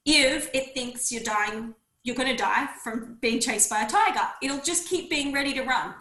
[0.06, 4.28] if it thinks you're dying you're going to die from being chased by a tiger.
[4.42, 5.94] It'll just keep being ready to run.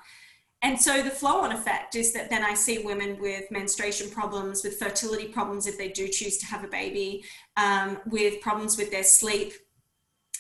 [0.63, 4.65] And so the flow on effect is that then I see women with menstruation problems,
[4.65, 7.25] with fertility problems if they do choose to have a baby,
[7.57, 9.53] um, with problems with their sleep.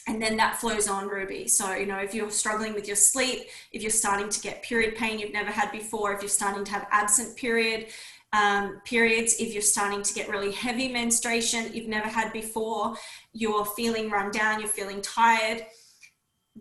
[0.08, 1.46] And then that flows on, Ruby.
[1.46, 3.42] So, you know, if you're struggling with your sleep,
[3.72, 6.72] if you're starting to get period pain you've never had before, if you're starting to
[6.72, 7.88] have absent period,
[8.32, 12.94] um, periods, if you're starting to get really heavy menstruation you've never had before,
[13.32, 15.64] you're feeling run down, you're feeling tired,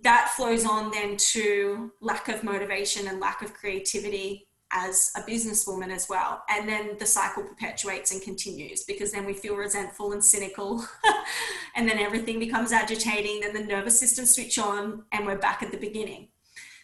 [0.03, 5.89] that flows on then to lack of motivation and lack of creativity as a businesswoman
[5.89, 6.43] as well.
[6.49, 10.85] And then the cycle perpetuates and continues because then we feel resentful and cynical.
[11.75, 13.39] and then everything becomes agitating.
[13.41, 16.29] Then the nervous system switch on and we're back at the beginning.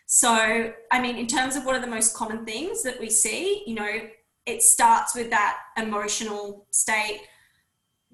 [0.05, 3.63] So, I mean, in terms of what are the most common things that we see,
[3.65, 4.01] you know,
[4.45, 7.21] it starts with that emotional state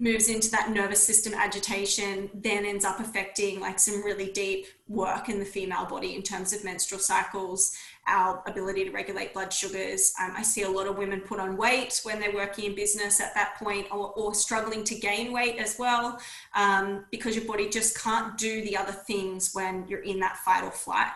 [0.01, 5.27] moves into that nervous system agitation, then ends up affecting like some really deep work
[5.27, 7.75] in the female body in terms of menstrual cycles,
[8.07, 10.13] our ability to regulate blood sugars.
[10.21, 13.19] Um, I see a lot of women put on weight when they're working in business
[13.19, 16.19] at that point or, or struggling to gain weight as well
[16.55, 20.63] um, because your body just can't do the other things when you're in that fight
[20.63, 21.11] or flight.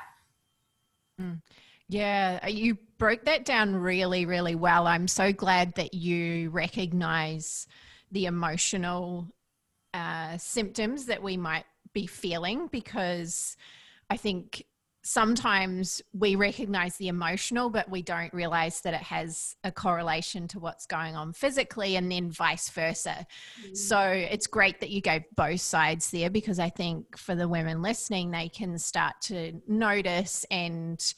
[1.21, 1.41] Mm.
[1.93, 4.88] Yeah, uh, you broke that down really, really well.
[4.88, 7.67] I'm so glad that you recognize
[8.12, 9.27] the emotional
[9.93, 13.58] uh, symptoms that we might be feeling because
[14.10, 14.65] I think
[15.03, 20.60] sometimes we recognize the emotional, but we don't realize that it has a correlation to
[20.60, 23.27] what's going on physically, and then vice versa.
[23.67, 23.77] Mm.
[23.77, 27.84] So it's great that you gave both sides there because I think for the women
[27.84, 31.13] listening, they can start to notice and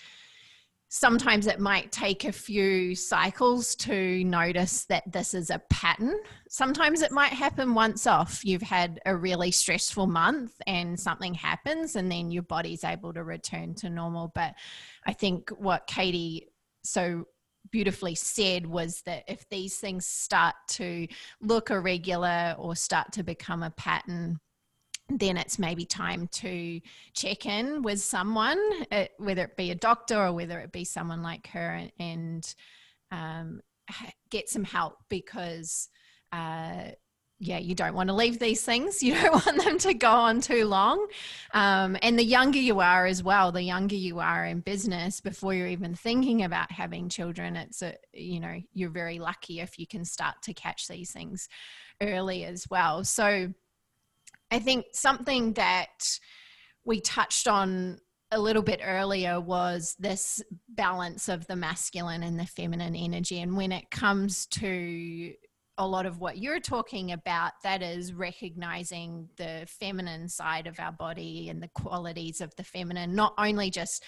[0.96, 6.18] sometimes it might take a few cycles to notice that this is a pattern.
[6.48, 8.46] Sometimes it might happen once off.
[8.46, 13.26] You've had a really stressful month and something happens, and then your body's able to
[13.26, 14.32] return to normal.
[14.34, 14.54] But
[15.06, 16.48] I think what Katie
[16.86, 17.26] so
[17.72, 21.10] beautifully said was that if these things start to
[21.42, 24.40] look irregular or start to become a pattern,
[25.10, 26.82] then it's maybe time to
[27.13, 28.60] check in with someone,
[28.91, 32.56] uh, whether it be a doctor or whether it be someone like her, and
[33.12, 33.62] um,
[34.30, 35.89] get some help because,
[36.32, 36.86] uh,
[37.39, 39.04] yeah, you don't want to leave these things.
[39.04, 41.06] You don't want them to go on too long.
[41.54, 45.54] Um, and the younger you are as well, the younger you are in business before
[45.54, 49.86] you're even thinking about having children, it's a, you know, you're very lucky if you
[49.86, 51.48] can start to catch these things
[52.02, 53.04] early as well.
[53.04, 53.54] So,
[54.56, 56.18] I think something that
[56.86, 58.00] we touched on
[58.32, 63.41] a little bit earlier was this balance of the masculine and the feminine energy.
[63.41, 65.34] And when it comes to
[65.78, 70.94] a lot of what you're talking about, that is recognizing the feminine side of our
[70.94, 74.06] body and the qualities of the feminine, not only just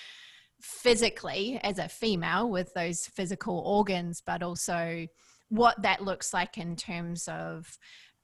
[0.62, 5.07] physically as a female with those physical organs, but also
[5.49, 7.77] what that looks like in terms of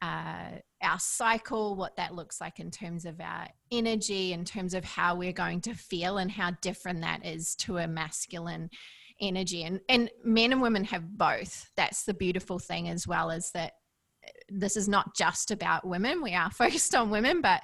[0.03, 4.83] uh, our cycle, what that looks like in terms of our energy, in terms of
[4.83, 8.69] how we're going to feel, and how different that is to a masculine
[9.21, 9.63] energy.
[9.63, 11.71] And, and men and women have both.
[11.77, 13.73] That's the beautiful thing, as well, as that
[14.27, 16.21] uh, this is not just about women.
[16.21, 17.61] We are focused on women, but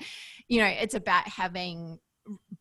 [0.48, 2.00] you know, it's about having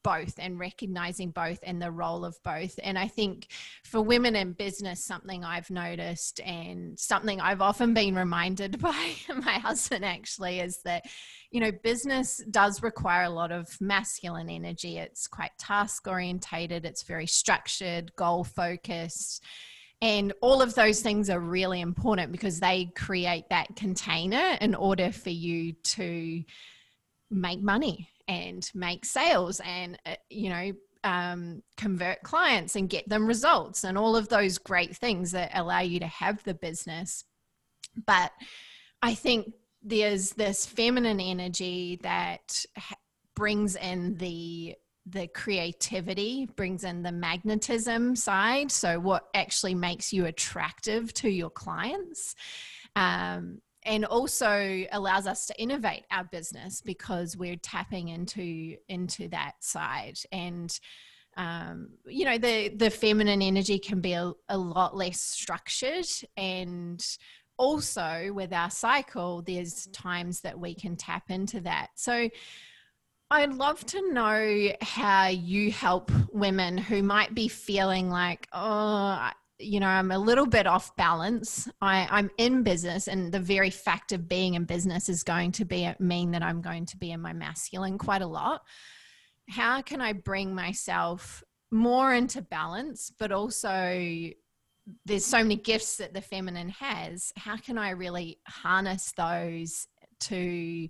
[0.09, 2.81] both and recognizing both and the role of both.
[2.83, 3.49] And I think
[3.85, 9.59] for women in business, something I've noticed and something I've often been reminded by my
[9.59, 11.05] husband actually is that,
[11.51, 14.97] you know, business does require a lot of masculine energy.
[14.97, 19.45] It's quite task orientated, it's very structured, goal focused.
[20.01, 25.13] And all of those things are really important because they create that container in order
[25.13, 26.45] for you to
[27.31, 30.73] make money and make sales and uh, you know
[31.05, 35.81] um, convert clients and get them results and all of those great things that allow
[35.81, 37.25] you to have the business.
[38.07, 38.33] But
[39.01, 42.65] i think there's this feminine energy that
[43.35, 44.75] brings in the
[45.07, 48.71] the creativity brings in the magnetism side.
[48.71, 52.35] So what actually makes you attractive to your clients
[52.95, 59.53] um, and also allows us to innovate our business because we're tapping into into that
[59.61, 60.19] side.
[60.33, 60.79] And
[61.37, 66.07] um, you know the the feminine energy can be a, a lot less structured.
[66.37, 67.05] And
[67.57, 71.89] also with our cycle there's times that we can tap into that.
[71.95, 72.29] So
[73.31, 79.81] I'd love to know how you help women who might be feeling like, oh, you
[79.81, 81.69] know i'm a little bit off balance.
[81.81, 85.65] I, i'm in business and the very fact of being in business is going to
[85.65, 88.63] be mean that i'm going to be in my masculine quite a lot.
[89.49, 94.31] How can i bring myself more into balance but also
[95.05, 97.33] there's so many gifts that the feminine has.
[97.37, 99.87] How can i really harness those
[100.21, 100.89] to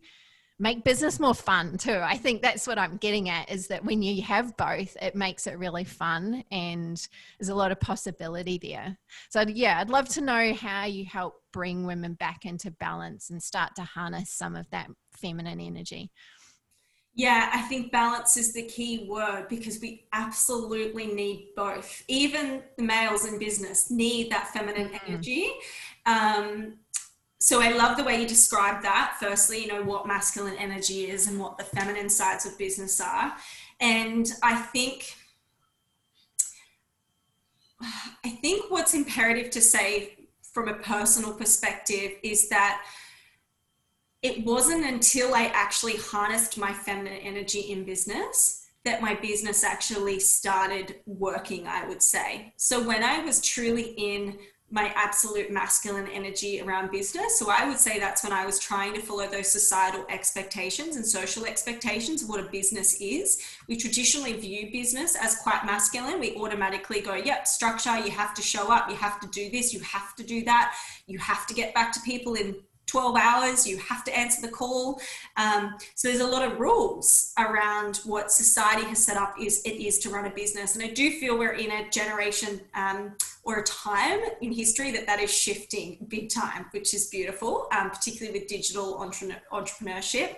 [0.58, 2.00] make business more fun too.
[2.02, 5.46] I think that's what I'm getting at is that when you have both, it makes
[5.46, 8.98] it really fun and there's a lot of possibility there.
[9.30, 13.42] So, yeah, I'd love to know how you help bring women back into balance and
[13.42, 16.10] start to harness some of that feminine energy.
[17.14, 22.04] Yeah, I think balance is the key word because we absolutely need both.
[22.06, 25.12] Even the males in business need that feminine mm-hmm.
[25.12, 25.50] energy.
[26.06, 26.74] Um,
[27.40, 29.16] so I love the way you described that.
[29.20, 33.36] Firstly, you know, what masculine energy is and what the feminine sides of business are.
[33.80, 35.14] And I think
[38.24, 42.82] I think what's imperative to say from a personal perspective is that
[44.22, 50.18] it wasn't until I actually harnessed my feminine energy in business that my business actually
[50.18, 52.52] started working, I would say.
[52.56, 54.38] So when I was truly in
[54.70, 57.38] my absolute masculine energy around business.
[57.38, 61.06] So I would say that's when I was trying to follow those societal expectations and
[61.06, 63.42] social expectations of what a business is.
[63.66, 66.20] We traditionally view business as quite masculine.
[66.20, 69.72] We automatically go, yep, structure, you have to show up, you have to do this,
[69.72, 70.74] you have to do that,
[71.06, 72.56] you have to get back to people in
[72.88, 75.00] 12 hours, you have to answer the call.
[75.36, 79.76] Um, so there's a lot of rules around what society has set up is it
[79.76, 80.74] is to run a business.
[80.74, 83.14] And I do feel we're in a generation um,
[83.44, 87.90] or a time in history that that is shifting big time, which is beautiful, um,
[87.90, 90.36] particularly with digital entre- entrepreneurship.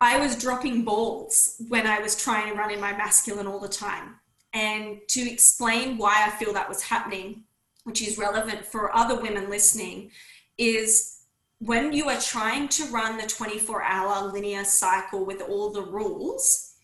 [0.00, 3.68] I was dropping balls when I was trying to run in my masculine all the
[3.68, 4.16] time.
[4.52, 7.44] And to explain why I feel that was happening,
[7.84, 10.10] which is relevant for other women listening,
[10.58, 11.14] is
[11.58, 16.74] when you are trying to run the 24 hour linear cycle with all the rules,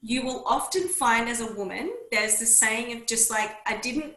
[0.00, 4.14] you will often find as a woman, there's the saying of just like, I didn't.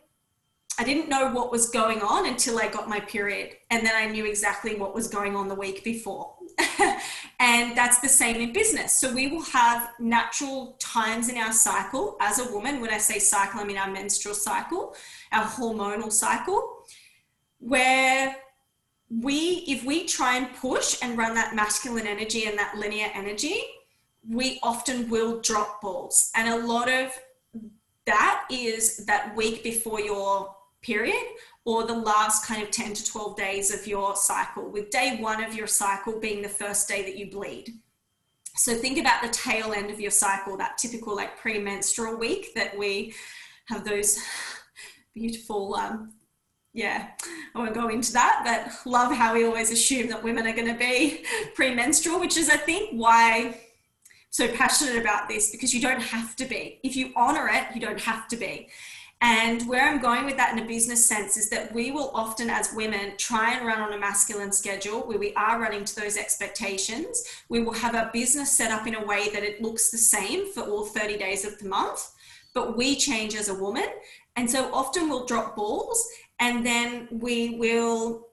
[0.78, 3.56] I didn't know what was going on until I got my period.
[3.72, 6.36] And then I knew exactly what was going on the week before.
[7.39, 8.91] and that's the same in business.
[8.91, 12.82] So we will have natural times in our cycle as a woman.
[12.82, 14.95] When I say cycle, I mean our menstrual cycle,
[15.32, 16.84] our hormonal cycle,
[17.60, 18.36] where
[19.10, 23.62] we if we try and push and run that masculine energy and that linear energy
[24.30, 26.32] we often will drop balls.
[26.36, 27.12] And a lot of
[28.06, 31.24] that is that week before your period
[31.64, 35.43] or the last kind of 10 to 12 days of your cycle with day one
[35.43, 37.74] of your cycle being the first day that you bleed.
[38.56, 42.78] So think about the tail end of your cycle that typical like premenstrual week that
[42.78, 43.14] we
[43.66, 44.24] have those
[45.14, 46.14] beautiful um,
[46.76, 47.07] yeah,
[47.55, 50.67] I won't go into that, but love how we always assume that women are going
[50.67, 51.23] to be
[51.55, 53.53] premenstrual, which is, I think, why I'm
[54.30, 56.82] so passionate about this because you don't have to be.
[56.84, 58.67] If you honor it, you don't have to be.
[59.21, 62.49] And where I'm going with that in a business sense is that we will often,
[62.49, 66.17] as women, try and run on a masculine schedule where we are running to those
[66.17, 67.23] expectations.
[67.47, 70.51] We will have our business set up in a way that it looks the same
[70.51, 72.11] for all 30 days of the month,
[72.53, 73.88] but we change as a woman.
[74.36, 76.05] And so often we'll drop balls
[76.40, 78.28] and then we will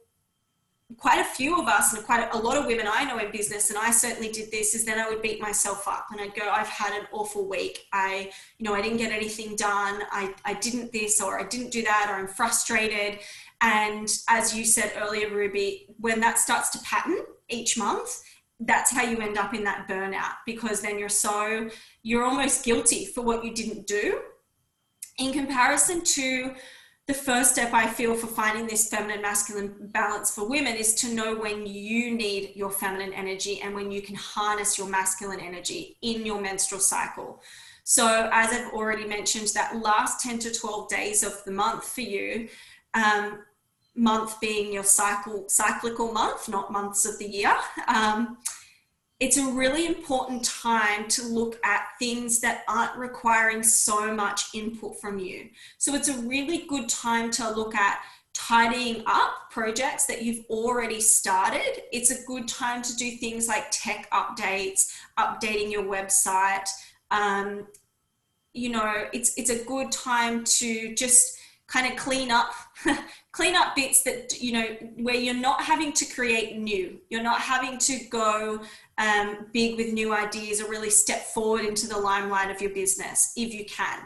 [0.96, 3.70] quite a few of us and quite a, lot of women I know in business,
[3.70, 6.48] and I certainly did this, is then I would beat myself up and I'd go,
[6.48, 7.86] I've had an awful week.
[7.92, 10.02] I, you know, I didn't get anything done.
[10.10, 13.20] I, I didn't this or I didn't do that or I'm frustrated.
[13.60, 18.22] And as you said earlier, Ruby, when that starts to pattern each month,
[18.60, 21.68] that's how you end up in that burnout because then you're so,
[22.02, 24.20] you're almost guilty for what you didn't do
[25.18, 26.54] in comparison to
[27.08, 31.12] the first step I feel for finding this feminine masculine balance for women is to
[31.12, 35.96] know when you need your feminine energy and when you can harness your masculine energy
[36.02, 37.42] in your menstrual cycle.
[37.84, 42.02] So, as I've already mentioned, that last 10 to 12 days of the month for
[42.02, 42.48] you,
[42.94, 43.40] um,
[43.96, 47.52] month being your cycle, cyclical month, not months of the year.
[47.88, 48.38] Um,
[49.22, 55.00] it's a really important time to look at things that aren't requiring so much input
[55.00, 55.48] from you.
[55.78, 58.00] So it's a really good time to look at
[58.34, 61.82] tidying up projects that you've already started.
[61.92, 66.68] It's a good time to do things like tech updates, updating your website.
[67.12, 67.68] Um,
[68.52, 71.38] you know, it's it's a good time to just
[71.72, 72.52] kind of clean up
[73.32, 74.66] clean up bits that you know
[74.96, 78.60] where you're not having to create new you're not having to go
[78.98, 83.32] um, big with new ideas or really step forward into the limelight of your business
[83.36, 84.00] if you can.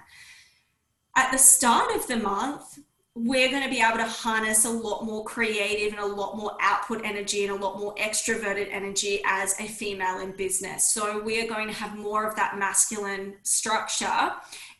[1.17, 2.79] At the start of the month,
[3.15, 6.55] we're going to be able to harness a lot more creative and a lot more
[6.61, 10.93] output energy and a lot more extroverted energy as a female in business.
[10.93, 14.33] So we are going to have more of that masculine structure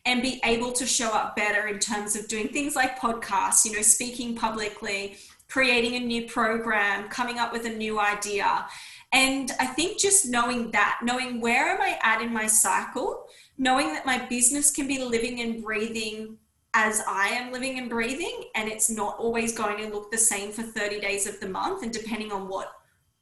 [0.07, 3.73] and be able to show up better in terms of doing things like podcasts, you
[3.73, 5.17] know, speaking publicly,
[5.49, 8.65] creating a new program, coming up with a new idea.
[9.11, 13.27] And I think just knowing that, knowing where am I at in my cycle,
[13.57, 16.37] knowing that my business can be living and breathing
[16.73, 20.51] as I am living and breathing, and it's not always going to look the same
[20.53, 21.83] for 30 days of the month.
[21.83, 22.71] And depending on what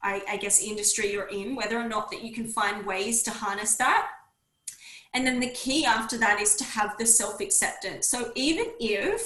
[0.04, 3.76] I, guess, industry you're in, whether or not that you can find ways to harness
[3.78, 4.08] that.
[5.16, 8.10] And then the key after that is to have the self acceptance.
[8.10, 9.26] So even if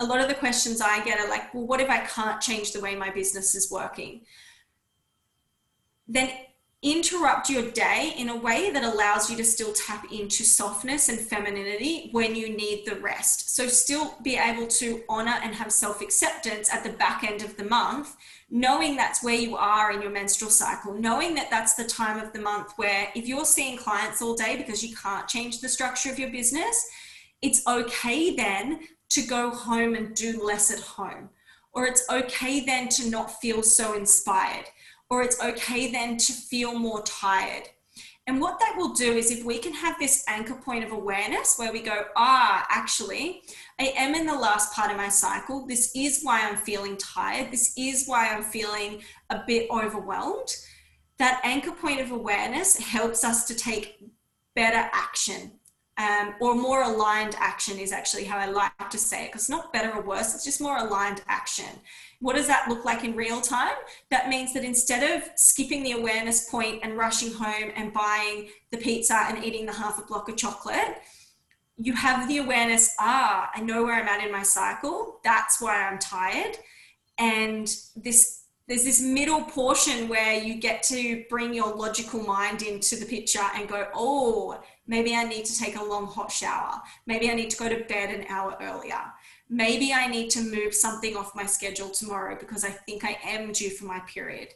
[0.00, 2.72] a lot of the questions I get are like, well, what if I can't change
[2.72, 4.22] the way my business is working?
[6.08, 6.30] Then
[6.82, 11.18] interrupt your day in a way that allows you to still tap into softness and
[11.18, 13.54] femininity when you need the rest.
[13.56, 17.56] So, still be able to honor and have self acceptance at the back end of
[17.56, 18.14] the month,
[18.50, 22.32] knowing that's where you are in your menstrual cycle, knowing that that's the time of
[22.32, 26.10] the month where if you're seeing clients all day because you can't change the structure
[26.10, 26.88] of your business,
[27.40, 31.30] it's okay then to go home and do less at home.
[31.72, 34.66] Or it's okay then to not feel so inspired
[35.10, 37.68] or it's okay then to feel more tired.
[38.28, 41.54] And what that will do is if we can have this anchor point of awareness
[41.58, 43.42] where we go, ah, actually,
[43.78, 45.64] I am in the last part of my cycle.
[45.64, 47.52] This is why I'm feeling tired.
[47.52, 50.48] This is why I'm feeling a bit overwhelmed.
[51.18, 54.00] That anchor point of awareness helps us to take
[54.56, 55.52] better action
[55.98, 59.50] um, or more aligned action is actually how I like to say it because it's
[59.50, 61.80] not better or worse, it's just more aligned action.
[62.20, 63.74] What does that look like in real time?
[64.10, 68.78] That means that instead of skipping the awareness point and rushing home and buying the
[68.78, 70.98] pizza and eating the half a block of chocolate,
[71.76, 75.20] you have the awareness ah, I know where I'm at in my cycle.
[75.22, 76.56] That's why I'm tired.
[77.18, 82.96] And this there's this middle portion where you get to bring your logical mind into
[82.96, 86.80] the picture and go, oh, maybe I need to take a long hot shower.
[87.06, 89.00] Maybe I need to go to bed an hour earlier
[89.48, 93.52] maybe I need to move something off my schedule tomorrow because I think I am
[93.52, 94.48] due for my period.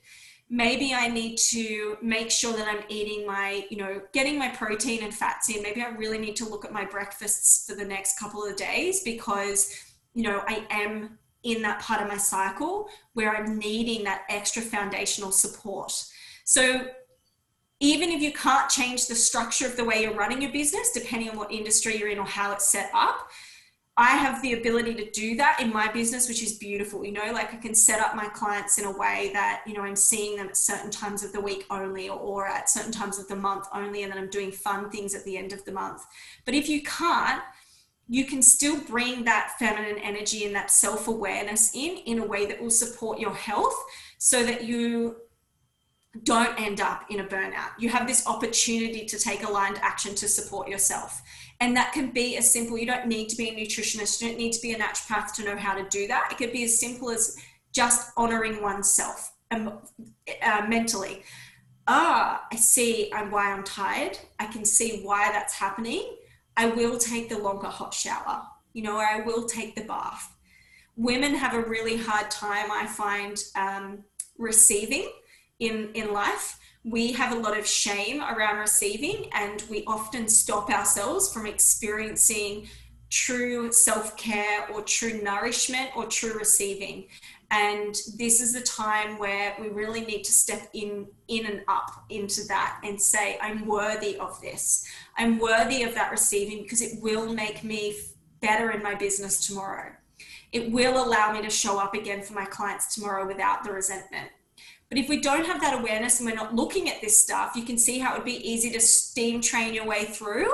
[0.52, 5.04] Maybe I need to make sure that I'm eating my, you know, getting my protein
[5.04, 5.62] and fats in.
[5.62, 9.04] Maybe I really need to look at my breakfasts for the next couple of days
[9.04, 9.72] because,
[10.12, 14.60] you know, I am in that part of my cycle where I'm needing that extra
[14.60, 15.92] foundational support.
[16.44, 16.88] So
[17.78, 21.30] even if you can't change the structure of the way you're running your business, depending
[21.30, 23.30] on what industry you're in or how it's set up,
[24.00, 27.04] I have the ability to do that in my business, which is beautiful.
[27.04, 29.82] You know, like I can set up my clients in a way that, you know,
[29.82, 33.18] I'm seeing them at certain times of the week only or, or at certain times
[33.18, 35.72] of the month only, and then I'm doing fun things at the end of the
[35.72, 36.02] month.
[36.46, 37.42] But if you can't,
[38.08, 42.46] you can still bring that feminine energy and that self awareness in in a way
[42.46, 43.76] that will support your health
[44.16, 45.16] so that you
[46.24, 47.70] don't end up in a burnout.
[47.78, 51.22] You have this opportunity to take aligned action to support yourself.
[51.60, 54.38] And that can be as simple, you don't need to be a nutritionist, you don't
[54.38, 56.28] need to be a naturopath to know how to do that.
[56.32, 57.36] It could be as simple as
[57.72, 59.78] just honoring oneself um,
[60.42, 61.22] uh, mentally.
[61.86, 64.18] Ah, I see why I'm tired.
[64.38, 66.16] I can see why that's happening.
[66.56, 68.42] I will take the longer hot shower,
[68.72, 70.34] you know, or I will take the bath.
[70.96, 74.04] Women have a really hard time, I find, um,
[74.38, 75.08] receiving
[75.60, 80.70] in, in life we have a lot of shame around receiving and we often stop
[80.70, 82.68] ourselves from experiencing
[83.10, 87.06] true self-care or true nourishment or true receiving.
[87.50, 92.04] And this is the time where we really need to step in in and up
[92.08, 94.86] into that and say i'm worthy of this.
[95.18, 97.96] I'm worthy of that receiving because it will make me
[98.40, 99.92] better in my business tomorrow.
[100.52, 104.30] It will allow me to show up again for my clients tomorrow without the resentment
[104.90, 107.62] but if we don't have that awareness and we're not looking at this stuff, you
[107.62, 110.52] can see how it would be easy to steam train your way through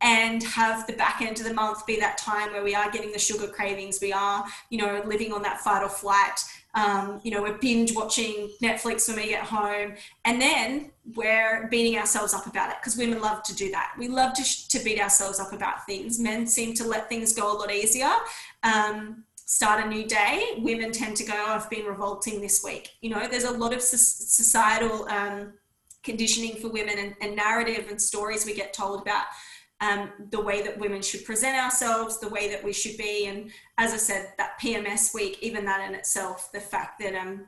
[0.00, 3.10] and have the back end of the month be that time where we are getting
[3.10, 6.38] the sugar cravings, we are, you know, living on that fight or flight.
[6.74, 11.98] Um, you know, we're binge watching Netflix when we get home, and then we're beating
[11.98, 13.94] ourselves up about it because women love to do that.
[13.98, 16.20] We love to, sh- to beat ourselves up about things.
[16.20, 18.12] Men seem to let things go a lot easier.
[18.62, 22.90] Um, start a new day, women tend to go, oh, I've been revolting this week.
[23.00, 25.54] You know, there's a lot of societal um,
[26.02, 29.24] conditioning for women and, and, narrative and stories we get told about
[29.80, 33.24] um, the way that women should present ourselves, the way that we should be.
[33.24, 37.46] And as I said, that PMS week, even that in itself, the fact that, um,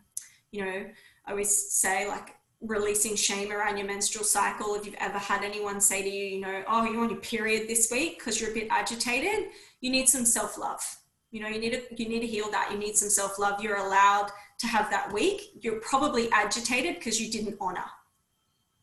[0.52, 0.86] you know,
[1.26, 4.74] I always say like releasing shame around your menstrual cycle.
[4.74, 7.68] If you've ever had anyone say to you, you know, oh, you're on your period
[7.68, 9.50] this week because you're a bit agitated,
[9.82, 10.99] you need some self love
[11.30, 12.70] you know you need to you need to heal that.
[12.72, 13.62] You need some self-love.
[13.62, 15.52] You're allowed to have that week.
[15.60, 17.84] You're probably agitated because you didn't honor.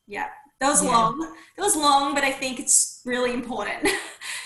[0.06, 0.28] Yeah.
[0.60, 0.90] That was yeah.
[0.90, 1.20] long.
[1.56, 3.88] That was long but i think it's really important.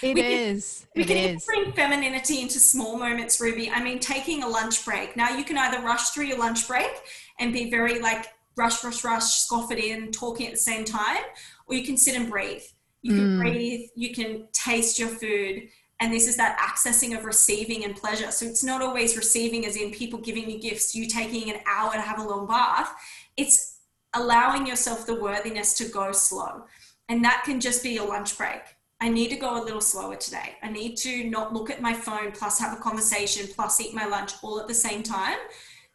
[0.03, 0.81] It we is.
[0.81, 1.45] Can, we it can is.
[1.45, 3.71] bring femininity into small moments ruby.
[3.71, 5.17] I mean taking a lunch break.
[5.17, 6.91] Now you can either rush through your lunch break
[7.39, 8.27] and be very like
[8.57, 11.23] rush rush rush scoff it in talking at the same time
[11.69, 12.65] or you can sit and breathe.
[13.03, 13.41] You can mm.
[13.41, 13.91] breathe.
[13.95, 15.69] You can taste your food
[16.03, 19.77] and this is that accessing of receiving and pleasure so it's not always receiving as
[19.77, 22.95] in people giving you gifts you taking an hour to have a long bath
[23.37, 23.73] it's
[24.15, 26.65] allowing yourself the worthiness to go slow.
[27.09, 28.61] And that can just be your lunch break.
[29.01, 30.57] I need to go a little slower today.
[30.63, 34.07] I need to not look at my phone, plus have a conversation, plus eat my
[34.07, 35.39] lunch all at the same time.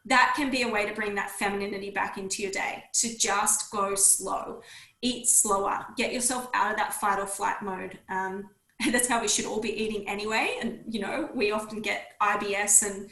[0.05, 3.71] That can be a way to bring that femininity back into your day, to just
[3.71, 4.61] go slow,
[5.01, 7.99] eat slower, get yourself out of that fight or flight mode.
[8.09, 8.49] Um,
[8.91, 10.57] that's how we should all be eating anyway.
[10.61, 13.09] And, you know, we often get IBS and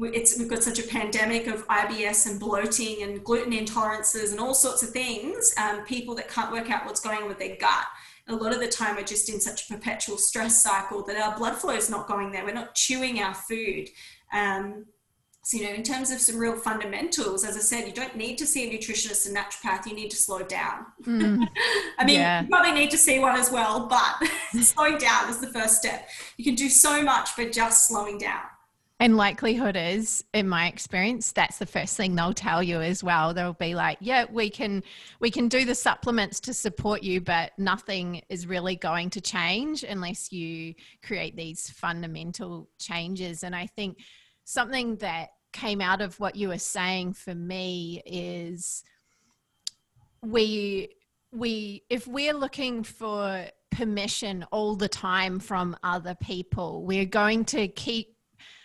[0.00, 4.54] it's we've got such a pandemic of IBS and bloating and gluten intolerances and all
[4.54, 5.52] sorts of things.
[5.56, 7.86] Um, people that can't work out what's going on with their gut.
[8.28, 11.36] A lot of the time, we're just in such a perpetual stress cycle that our
[11.36, 12.44] blood flow is not going there.
[12.44, 13.88] We're not chewing our food.
[14.32, 14.84] Um,
[15.48, 18.36] so, you know, in terms of some real fundamentals, as I said, you don't need
[18.36, 19.86] to see a nutritionist and naturopath.
[19.86, 20.84] You need to slow down.
[21.04, 21.48] Mm,
[21.98, 22.42] I mean, yeah.
[22.42, 24.28] you probably need to see one as well, but
[24.62, 26.06] slowing down is the first step.
[26.36, 28.42] You can do so much by just slowing down.
[29.00, 33.32] And likelihood is, in my experience, that's the first thing they'll tell you as well.
[33.32, 34.82] They'll be like, "Yeah, we can,
[35.18, 39.82] we can do the supplements to support you, but nothing is really going to change
[39.82, 43.96] unless you create these fundamental changes." And I think
[44.44, 48.84] something that came out of what you were saying for me is
[50.22, 50.88] we
[51.32, 57.68] we if we're looking for permission all the time from other people we're going to
[57.68, 58.16] keep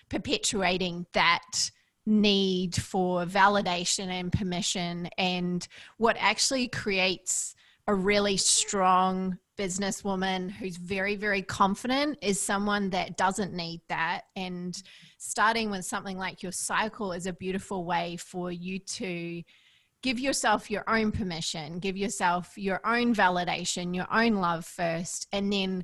[0.10, 1.72] perpetuating that
[2.06, 5.10] need for validation and permission.
[5.18, 5.68] And
[5.98, 7.56] what actually creates
[7.88, 14.82] a really strong businesswoman who's very very confident is someone that doesn't need that and
[15.18, 19.44] starting with something like your cycle is a beautiful way for you to
[20.02, 25.54] give yourself your own permission give yourself your own validation your own love first and
[25.54, 25.84] then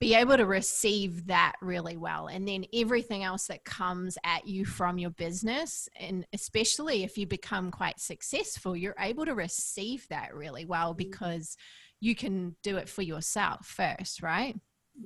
[0.00, 4.64] be able to receive that really well and then everything else that comes at you
[4.64, 10.34] from your business and especially if you become quite successful you're able to receive that
[10.34, 10.98] really well mm.
[10.98, 11.56] because
[12.04, 14.56] you can do it for yourself first right?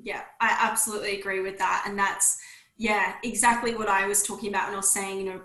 [0.03, 1.85] Yeah i absolutely agree with that.
[1.87, 2.39] And that's
[2.77, 5.41] yeah exactly what i was talking about and i was saying you know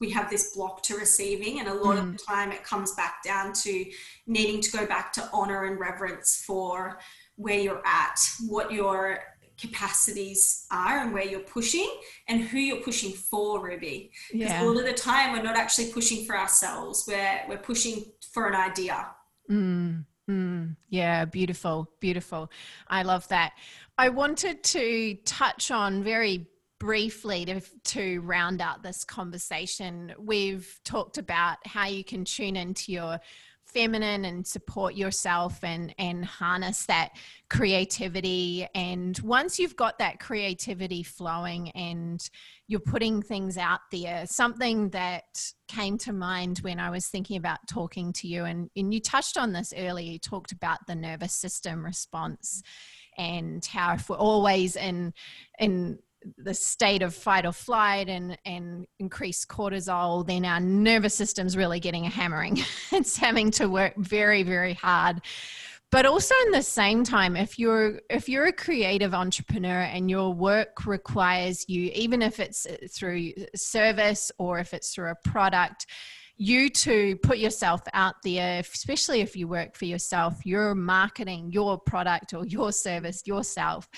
[0.00, 2.00] we have this block to receiving and a lot mm.
[2.00, 3.86] of the time it comes back down to
[4.26, 6.98] needing to go back to honor and reverence for
[7.36, 9.20] where you're at, what your
[9.60, 11.88] capacities are and where you're pushing
[12.28, 14.10] and who you're pushing for ruby.
[14.32, 14.62] Because yeah.
[14.62, 17.04] a lot of the time we're not actually pushing for ourselves.
[17.06, 19.06] We're we're pushing for an idea.
[19.50, 22.50] Mm, mm, yeah beautiful beautiful.
[22.88, 23.52] I love that.
[23.98, 26.48] I wanted to touch on very
[26.80, 30.12] briefly to, to round out this conversation.
[30.18, 33.20] We've talked about how you can tune into your
[33.74, 37.10] feminine and support yourself and and harness that
[37.50, 38.66] creativity.
[38.74, 42.26] And once you've got that creativity flowing and
[42.66, 47.58] you're putting things out there something that came to mind when i was thinking about
[47.68, 51.34] talking to you and, and you touched on this earlier you talked about the nervous
[51.34, 52.62] system response
[53.16, 55.12] and how if we're always in
[55.58, 55.98] in
[56.38, 61.80] the state of fight or flight and and increased cortisol then our nervous system's really
[61.80, 62.58] getting a hammering.
[62.92, 65.20] It's having to work very very hard.
[65.90, 70.32] But also in the same time if you're if you're a creative entrepreneur and your
[70.32, 75.86] work requires you even if it's through service or if it's through a product
[76.36, 81.78] you to put yourself out there, especially if you work for yourself, you're marketing your
[81.78, 83.88] product or your service yourself.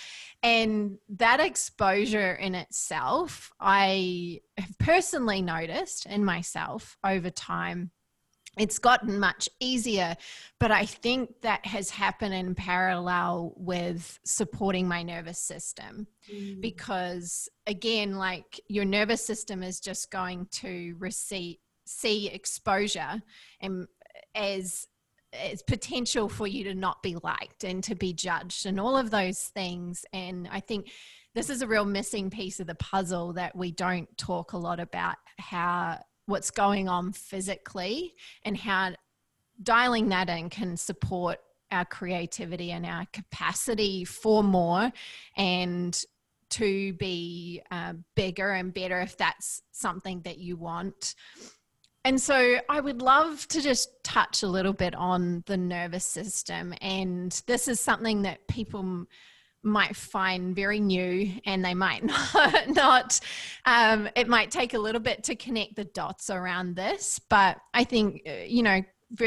[0.43, 7.91] And that exposure in itself, I have personally noticed in myself over time
[8.59, 10.17] it's gotten much easier
[10.59, 16.61] but i think that has happened in parallel with supporting my nervous system mm.
[16.61, 23.23] because again like your nervous system is just going to receive see exposure
[23.61, 23.87] and
[24.35, 24.87] as
[25.33, 29.11] as potential for you to not be liked and to be judged and all of
[29.11, 30.05] those things.
[30.13, 30.91] And i think
[31.35, 34.81] this is a real missing piece of the puzzle that we don't talk a lot
[34.81, 38.15] about how what's going on physically
[38.45, 38.93] and how
[39.63, 41.39] dialing that in can support
[41.71, 44.91] our creativity and our capacity for more
[45.37, 46.05] and
[46.49, 51.15] to be uh, bigger and better if that's something that you want
[52.07, 56.73] and so I would love to just touch a little bit on the nervous system.
[56.81, 59.07] And this is something that people
[59.65, 62.05] might find very new and they might
[62.35, 63.21] not, not
[63.65, 67.19] um, it might take a little bit to connect the dots around this.
[67.29, 68.83] But I think, uh, you know,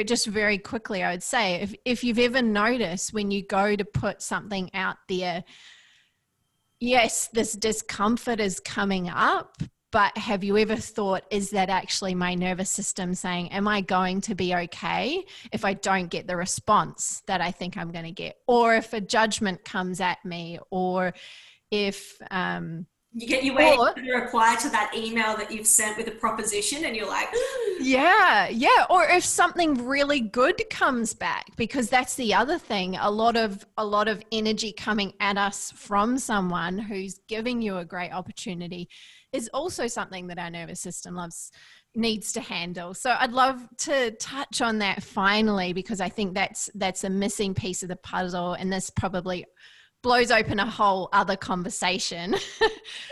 [0.05, 3.83] just very quickly, I would say if, if you've ever noticed when you go to
[3.83, 5.43] put something out there,
[6.79, 9.57] yes, this discomfort is coming up,
[9.91, 14.21] but have you ever thought, is that actually my nervous system saying, Am I going
[14.21, 18.11] to be okay if I don't get the response that I think I'm going to
[18.11, 18.37] get?
[18.47, 21.13] Or if a judgment comes at me, or
[21.71, 26.07] if, um, you get your way to reply to that email that you've sent with
[26.07, 27.27] a proposition and you're like
[27.79, 33.09] yeah yeah or if something really good comes back because that's the other thing a
[33.09, 37.85] lot of a lot of energy coming at us from someone who's giving you a
[37.85, 38.87] great opportunity
[39.33, 41.51] is also something that our nervous system loves
[41.95, 42.93] needs to handle.
[42.93, 47.53] So I'd love to touch on that finally because I think that's that's a missing
[47.53, 49.45] piece of the puzzle and this probably
[50.01, 52.35] blows open a whole other conversation.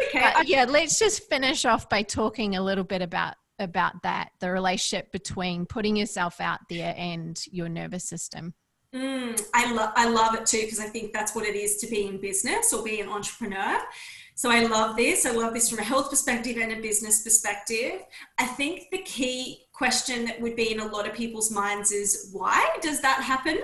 [0.10, 0.22] Okay.
[0.22, 4.50] but yeah, let's just finish off by talking a little bit about about that the
[4.50, 8.54] relationship between putting yourself out there and your nervous system.
[8.96, 11.88] Mm, I love I love it too because I think that's what it is to
[11.88, 13.80] be in business or be an entrepreneur.
[14.36, 15.26] So I love this.
[15.26, 18.02] I love this from a health perspective and a business perspective.
[18.38, 22.30] I think the key question that would be in a lot of people's minds is
[22.32, 23.62] why does that happen?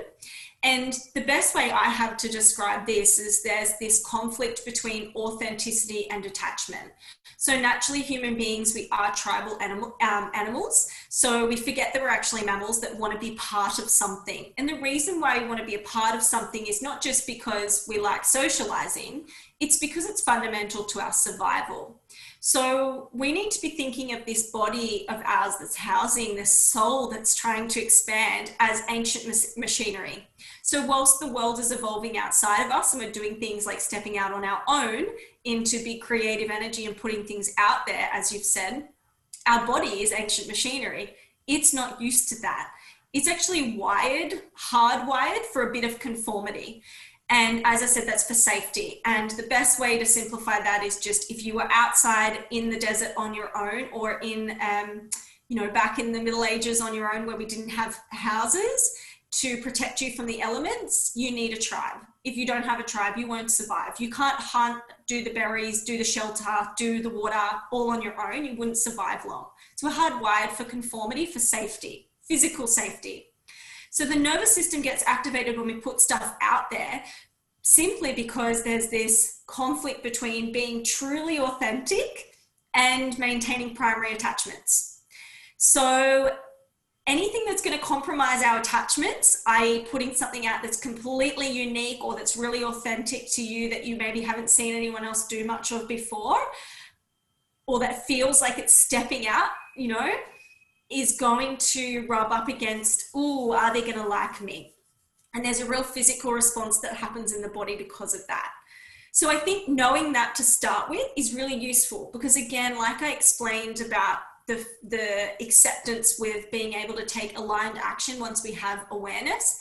[0.64, 6.10] And the best way I have to describe this is there's this conflict between authenticity
[6.10, 6.94] and attachment.
[7.38, 10.90] So naturally, human beings, we are tribal animal, um, animals.
[11.10, 14.54] So we forget that we're actually mammals that want to be part of something.
[14.58, 17.28] And the reason why we want to be a part of something is not just
[17.28, 19.26] because we like socializing,
[19.60, 22.00] it's because it's fundamental to our survival.
[22.40, 27.10] So we need to be thinking of this body of ours that's housing this soul
[27.10, 29.26] that's trying to expand as ancient
[29.58, 30.28] machinery.
[30.66, 34.18] So whilst the world is evolving outside of us and we're doing things like stepping
[34.18, 35.08] out on our own
[35.44, 38.88] into big creative energy and putting things out there, as you've said,
[39.46, 41.16] our body is ancient machinery.
[41.48, 42.72] It's not used to that.
[43.12, 46.82] It's actually wired, hardwired for a bit of conformity.
[47.30, 49.02] And as I said, that's for safety.
[49.04, 52.80] And the best way to simplify that is just if you were outside in the
[52.80, 55.10] desert on your own or in, um,
[55.50, 58.98] you know, back in the Middle Ages on your own where we didn't have houses
[59.42, 61.98] to protect you from the elements, you need a tribe.
[62.24, 64.00] If you don't have a tribe, you won't survive.
[64.00, 66.46] You can't hunt, do the berries, do the shelter,
[66.78, 68.46] do the water all on your own.
[68.46, 69.48] You wouldn't survive long.
[69.76, 73.26] So we're hardwired for conformity, for safety, physical safety.
[73.90, 77.04] So the nervous system gets activated when we put stuff out there
[77.64, 82.36] simply because there's this conflict between being truly authentic
[82.76, 85.02] and maintaining primary attachments.
[85.58, 86.36] So
[87.06, 92.16] anything that's going to compromise our attachments, i.e., putting something out that's completely unique or
[92.16, 95.88] that's really authentic to you that you maybe haven't seen anyone else do much of
[95.88, 96.40] before,
[97.68, 100.12] or that feels like it's stepping out, you know,
[100.90, 104.74] is going to rub up against, oh, are they going to like me?
[105.34, 108.52] And there's a real physical response that happens in the body because of that.
[109.12, 113.12] So I think knowing that to start with is really useful because, again, like I
[113.12, 118.86] explained about the, the acceptance with being able to take aligned action once we have
[118.92, 119.60] awareness.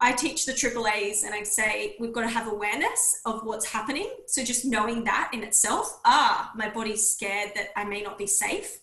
[0.00, 3.64] I teach the triple A's and I say we've got to have awareness of what's
[3.66, 4.10] happening.
[4.26, 8.26] So just knowing that in itself, ah, my body's scared that I may not be
[8.26, 8.78] safe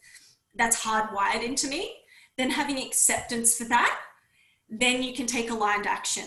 [0.56, 1.96] that's hardwired into me,
[2.38, 4.00] then having acceptance for that,
[4.70, 6.26] then you can take aligned action.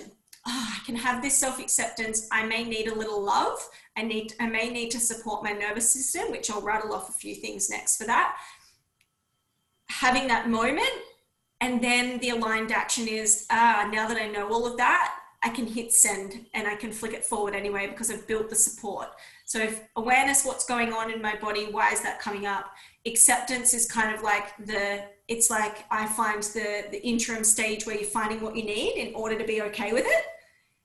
[0.49, 2.29] Oh, I can have this self-acceptance.
[2.31, 3.59] I may need a little love.
[3.97, 7.13] I need I may need to support my nervous system, which I'll rattle off a
[7.13, 8.37] few things next for that.
[9.89, 10.89] Having that moment
[11.61, 15.51] and then the aligned action is ah, now that I know all of that, I
[15.51, 19.09] can hit send and I can flick it forward anyway because I've built the support.
[19.45, 22.73] So if awareness, what's going on in my body, why is that coming up?
[23.07, 27.97] acceptance is kind of like the it's like i find the the interim stage where
[27.97, 30.25] you're finding what you need in order to be okay with it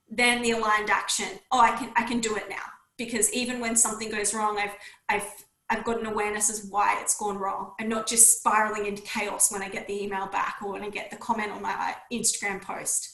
[0.10, 2.64] then the aligned action oh i can i can do it now
[2.98, 4.76] because even when something goes wrong i've
[5.10, 9.02] i've i've got an awareness as why it's gone wrong and not just spiraling into
[9.02, 11.74] chaos when i get the email back or when i get the comment on my
[11.74, 13.10] uh, instagram post.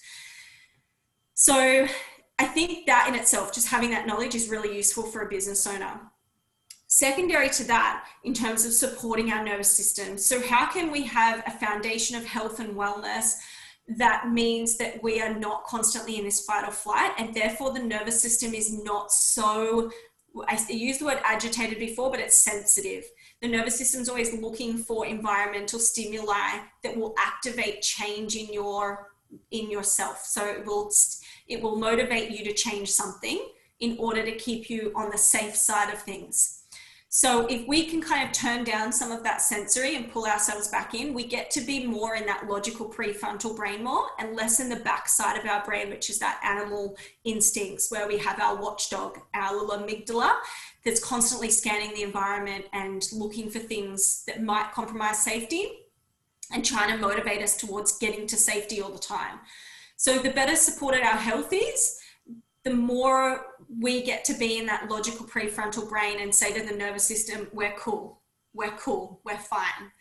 [1.34, 1.88] So
[2.40, 5.66] i think that in itself just having that knowledge is really useful for a business
[5.66, 6.02] owner.
[6.90, 11.44] Secondary to that, in terms of supporting our nervous system, so how can we have
[11.46, 13.34] a foundation of health and wellness
[13.90, 17.80] that means that we are not constantly in this fight or flight, and therefore the
[17.80, 19.92] nervous system is not so
[20.48, 23.04] I used the word agitated before, but it's sensitive.
[23.42, 29.12] The nervous system is always looking for environmental stimuli that will activate change in your
[29.52, 30.26] in yourself.
[30.26, 30.92] So it will
[31.48, 33.48] it will motivate you to change something
[33.80, 36.64] in order to keep you on the safe side of things.
[37.10, 40.68] So if we can kind of turn down some of that sensory and pull ourselves
[40.68, 44.60] back in, we get to be more in that logical prefrontal brain more and less
[44.60, 48.40] in the back side of our brain, which is that animal instincts where we have
[48.42, 50.36] our watchdog, our little amygdala
[50.84, 55.70] that's constantly scanning the environment and looking for things that might compromise safety
[56.54, 59.40] and trying to motivate us towards getting to safety all the time.
[59.96, 62.00] So the better supported our health is,
[62.64, 66.76] the more we get to be in that logical prefrontal brain and say to the
[66.76, 68.22] nervous system, we're cool,
[68.54, 69.92] we're cool, we're fine.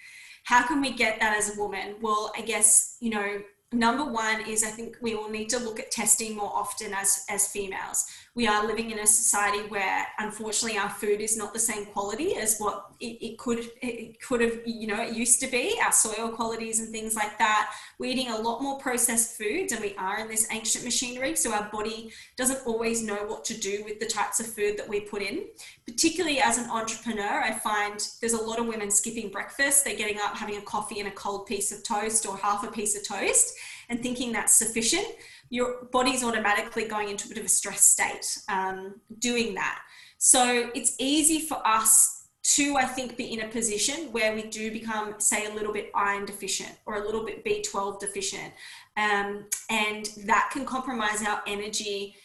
[0.44, 1.96] How can we get that as a woman?
[2.00, 3.42] Well, I guess, you know,
[3.72, 7.24] number one is I think we will need to look at testing more often as,
[7.28, 8.06] as females
[8.36, 12.36] we are living in a society where unfortunately our food is not the same quality
[12.36, 15.80] as what it, it, could it could have you know it used to be.
[15.82, 17.72] Our soil qualities and things like that.
[17.98, 21.50] We're eating a lot more processed foods and we are in this ancient machinery so
[21.50, 25.00] our body doesn't always know what to do with the types of food that we
[25.00, 25.46] put in.
[25.86, 29.82] Particularly as an entrepreneur i find there's a lot of women skipping breakfast.
[29.82, 32.70] They're getting up having a coffee and a cold piece of toast or half a
[32.70, 33.56] piece of toast
[33.88, 35.06] and thinking that's sufficient
[35.50, 39.80] your body's automatically going into a bit of a stress state um, doing that.
[40.18, 44.70] So it's easy for us to, I think, be in a position where we do
[44.70, 48.52] become, say, a little bit iron deficient or a little bit B12 deficient.
[48.96, 52.16] Um, and that can compromise our energy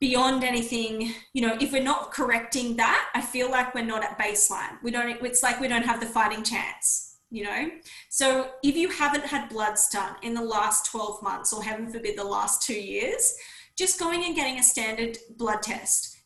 [0.00, 4.18] beyond anything you know if we're not correcting that i feel like we're not at
[4.18, 7.70] baseline we don't it's like we don't have the fighting chance you know?
[8.08, 12.18] So if you haven't had bloods done in the last 12 months or heaven forbid
[12.18, 13.34] the last two years
[13.76, 16.18] just going and getting a standard blood test.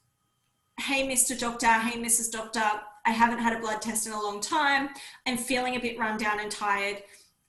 [0.80, 1.66] Hey mr doctor.
[1.66, 2.64] Hey mrs doctor.
[3.07, 4.88] I haven't had a blood test in a long time.
[5.26, 7.02] I'm feeling a bit run down and tired.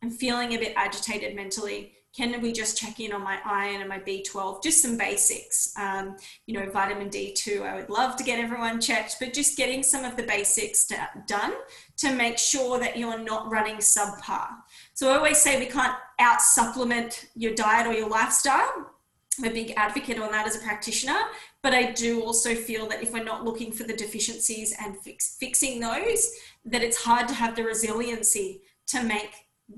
[0.03, 3.89] I'm feeling a bit agitated mentally can we just check in on my iron and
[3.89, 4.63] my B12?
[4.63, 5.73] Just some basics.
[5.77, 9.83] Um, you know, vitamin D2, I would love to get everyone checked, but just getting
[9.83, 11.53] some of the basics to, done
[11.97, 14.47] to make sure that you're not running subpar.
[14.93, 18.91] So I always say we can't out supplement your diet or your lifestyle.
[19.37, 21.19] I'm a big advocate on that as a practitioner,
[21.61, 25.35] but I do also feel that if we're not looking for the deficiencies and fix,
[25.37, 26.31] fixing those,
[26.63, 29.31] that it's hard to have the resiliency to make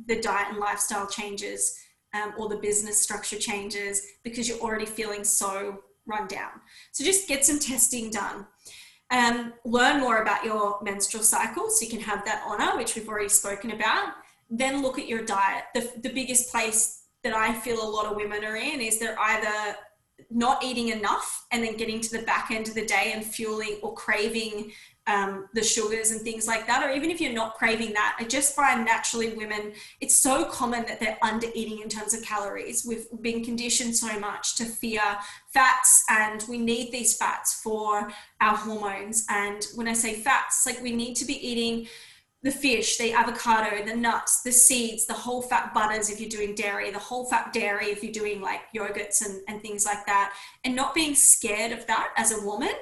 [0.05, 1.79] the diet and lifestyle changes
[2.13, 6.51] um, or the business structure changes because you're already feeling so run down.
[6.91, 8.47] So just get some testing done.
[9.09, 13.07] Um, learn more about your menstrual cycle so you can have that honor, which we've
[13.07, 14.13] already spoken about.
[14.49, 15.65] Then look at your diet.
[15.73, 19.19] The, the biggest place that I feel a lot of women are in is they're
[19.19, 19.77] either
[20.29, 23.79] not eating enough and then getting to the back end of the day and fueling
[23.81, 24.71] or craving
[25.07, 28.25] um, the sugars and things like that, or even if you're not craving that, I
[28.25, 32.85] just find naturally women, it's so common that they're under eating in terms of calories.
[32.85, 35.01] We've been conditioned so much to fear
[35.53, 39.25] fats, and we need these fats for our hormones.
[39.29, 41.87] And when I say fats, like we need to be eating
[42.43, 46.53] the fish, the avocado, the nuts, the seeds, the whole fat butters if you're doing
[46.53, 50.33] dairy, the whole fat dairy if you're doing like yogurts and, and things like that,
[50.63, 52.73] and not being scared of that as a woman.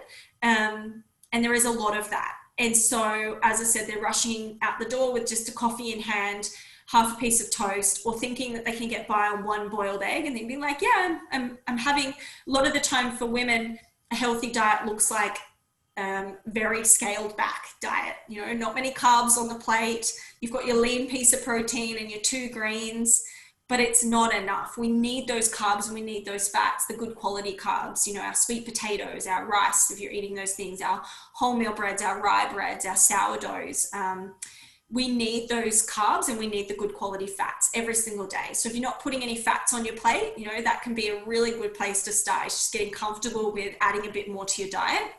[0.43, 1.04] Um,
[1.35, 2.33] and there is a lot of that.
[2.57, 5.99] And so, as I said, they're rushing out the door with just a coffee in
[5.99, 6.49] hand,
[6.87, 10.01] half a piece of toast, or thinking that they can get by on one boiled
[10.01, 12.15] egg, and then being like, "Yeah, I'm, I'm, I'm having." A
[12.47, 13.77] lot of the time for women,
[14.11, 15.37] a healthy diet looks like
[15.97, 18.15] um, very scaled back diet.
[18.29, 20.13] You know, not many carbs on the plate.
[20.39, 23.21] You've got your lean piece of protein and your two greens
[23.67, 24.77] but it's not enough.
[24.77, 28.21] We need those carbs and we need those fats, the good quality carbs, you know,
[28.21, 31.03] our sweet potatoes, our rice, if you're eating those things, our
[31.39, 33.89] wholemeal breads, our rye breads, our sourdoughs.
[33.93, 34.35] Um,
[34.91, 38.53] we need those carbs and we need the good quality fats every single day.
[38.53, 41.07] So if you're not putting any fats on your plate, you know, that can be
[41.07, 42.45] a really good place to start.
[42.45, 45.11] It's just getting comfortable with adding a bit more to your diet.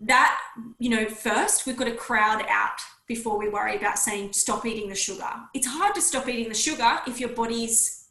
[0.00, 0.38] That,
[0.78, 2.78] you know, first we've got to crowd out
[3.08, 5.30] before we worry about saying stop eating the sugar.
[5.54, 8.08] It's hard to stop eating the sugar if your body's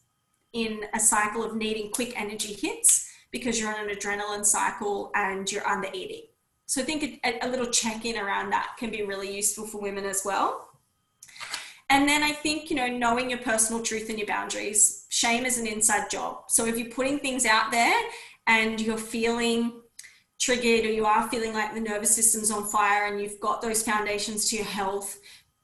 [0.53, 5.49] in a cycle of needing quick energy hits because you're on an adrenaline cycle and
[5.51, 6.23] you're under eating.
[6.65, 9.79] So I think a, a little check in around that can be really useful for
[9.79, 10.69] women as well.
[11.89, 15.05] And then I think, you know, knowing your personal truth and your boundaries.
[15.09, 16.43] Shame is an inside job.
[16.47, 17.97] So if you're putting things out there
[18.47, 19.81] and you're feeling
[20.39, 23.83] triggered or you are feeling like the nervous system's on fire and you've got those
[23.83, 25.19] foundations to your health,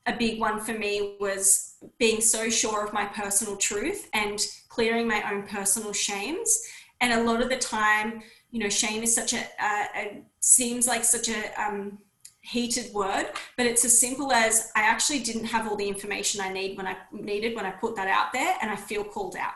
[0.05, 5.07] a big one for me was being so sure of my personal truth and clearing
[5.07, 6.61] my own personal shames.
[7.01, 10.87] And a lot of the time, you know, shame is such a, a, a seems
[10.87, 11.99] like such a um,
[12.41, 16.51] heated word, but it's as simple as I actually didn't have all the information I
[16.51, 19.53] need when I needed when I put that out there, and I feel called out.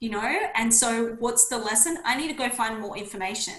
[0.00, 1.98] You know, and so what's the lesson?
[2.04, 3.54] I need to go find more information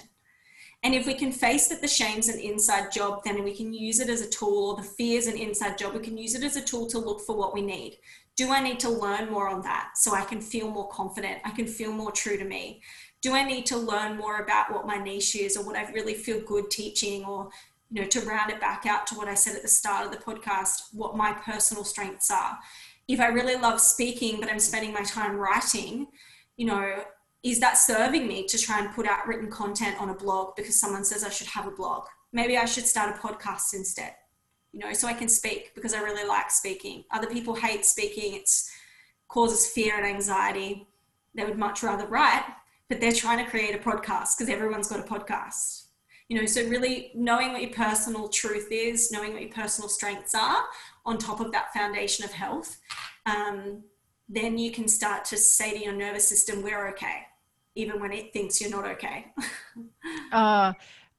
[0.86, 3.98] And if we can face that the shame's an inside job, then we can use
[3.98, 6.54] it as a tool, or the fear's an inside job, we can use it as
[6.54, 7.98] a tool to look for what we need.
[8.36, 11.40] Do I need to learn more on that so I can feel more confident?
[11.44, 12.82] I can feel more true to me.
[13.20, 16.14] Do I need to learn more about what my niche is or what I really
[16.14, 17.50] feel good teaching or
[17.90, 20.12] you know to round it back out to what I said at the start of
[20.12, 22.60] the podcast, what my personal strengths are.
[23.08, 26.06] If I really love speaking but I'm spending my time writing,
[26.56, 27.02] you know,
[27.50, 30.78] is that serving me to try and put out written content on a blog because
[30.80, 32.06] someone says I should have a blog?
[32.32, 34.14] Maybe I should start a podcast instead
[34.76, 37.04] you know, so I can speak because I really like speaking.
[37.10, 38.50] Other people hate speaking, it
[39.26, 40.86] causes fear and anxiety.
[41.34, 42.44] They would much rather write,
[42.90, 45.84] but they're trying to create a podcast because everyone's got a podcast.
[46.28, 50.34] You know, so really knowing what your personal truth is, knowing what your personal strengths
[50.34, 50.64] are,
[51.06, 52.76] on top of that foundation of health,
[53.24, 53.82] um,
[54.28, 57.28] then you can start to say to your nervous system, "We're okay,"
[57.76, 59.26] even when it thinks you're not okay.
[60.32, 60.72] uh,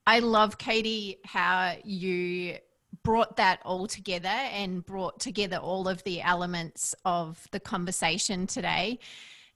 [0.06, 2.58] I love Katie how you
[3.02, 8.98] brought that all together and brought together all of the elements of the conversation today.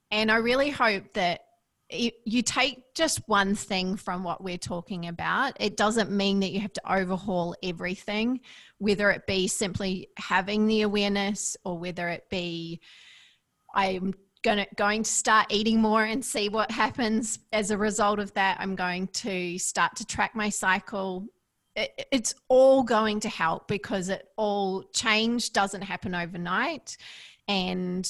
[0.09, 1.41] And I really hope that
[1.89, 5.57] you take just one thing from what we're talking about.
[5.59, 8.39] It doesn't mean that you have to overhaul everything,
[8.79, 12.79] whether it be simply having the awareness or whether it be
[13.75, 14.13] I'm
[14.43, 17.39] going to, going to start eating more and see what happens.
[17.51, 18.57] As a result of that.
[18.59, 21.25] I'm going to start to track my cycle.
[21.75, 26.97] It, it's all going to help because it all change doesn't happen overnight.
[27.47, 28.07] And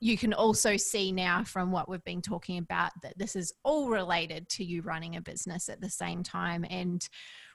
[0.00, 3.88] you can also see now from what we've been talking about that this is all
[3.88, 6.64] related to you running a business at the same time.
[6.70, 7.06] And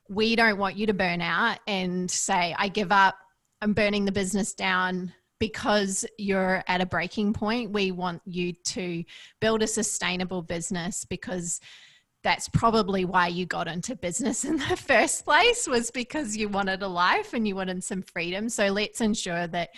[0.09, 3.15] we don't want you to burn out and say i give up.
[3.61, 5.13] I'm burning the business down
[5.43, 9.03] because you're at a breaking point we want you to
[9.41, 11.59] build a sustainable business because
[12.23, 16.81] that's probably why you got into business in the first place was because you wanted
[16.81, 18.47] a life and you wanted some freedom.
[18.47, 19.71] So let's ensure that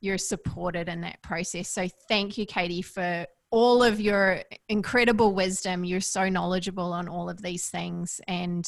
[0.00, 1.68] you're supported in that process.
[1.68, 5.84] So thank you katie for all of your incredible wisdom.
[5.84, 8.18] You're so knowledgeable on all of these things.
[8.26, 8.66] And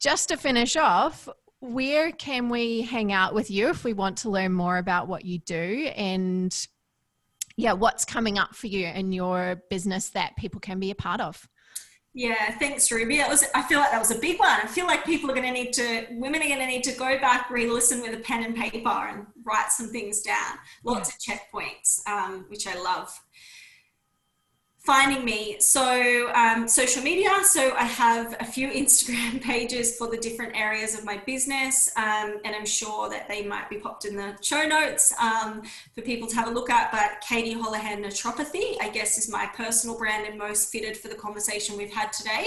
[0.00, 1.28] just to finish off
[1.64, 5.24] where can we hang out with you if we want to learn more about what
[5.24, 6.66] you do and
[7.56, 11.20] yeah what's coming up for you in your business that people can be a part
[11.20, 11.48] of
[12.16, 13.16] yeah, thanks, Ruby.
[13.16, 14.48] That was I feel like that was a big one.
[14.48, 16.92] I feel like people are going to need to, women are going to need to
[16.92, 20.58] go back, re-listen with a pen and paper, and write some things down.
[20.84, 21.34] Lots yeah.
[21.34, 23.10] of checkpoints, um, which I love
[24.84, 25.56] finding me.
[25.60, 27.30] So um, social media.
[27.42, 32.40] So i have a few instagram pages for the different areas of my business um,
[32.44, 35.62] and i'm sure that they might be popped in the show notes um,
[35.94, 39.46] for people to have a look at but katie holohan naturopathy i guess is my
[39.54, 42.46] personal brand and most fitted for the conversation we've had today.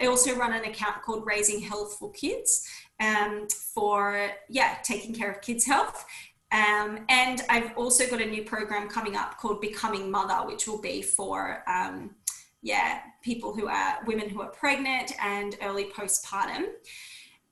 [0.00, 2.68] I also run an account called raising health for kids
[3.00, 6.04] um, for yeah taking care of kids health
[6.50, 10.80] um, and I've also got a new program coming up called Becoming Mother, which will
[10.80, 12.14] be for, um,
[12.62, 16.64] yeah, people who are women who are pregnant and early postpartum.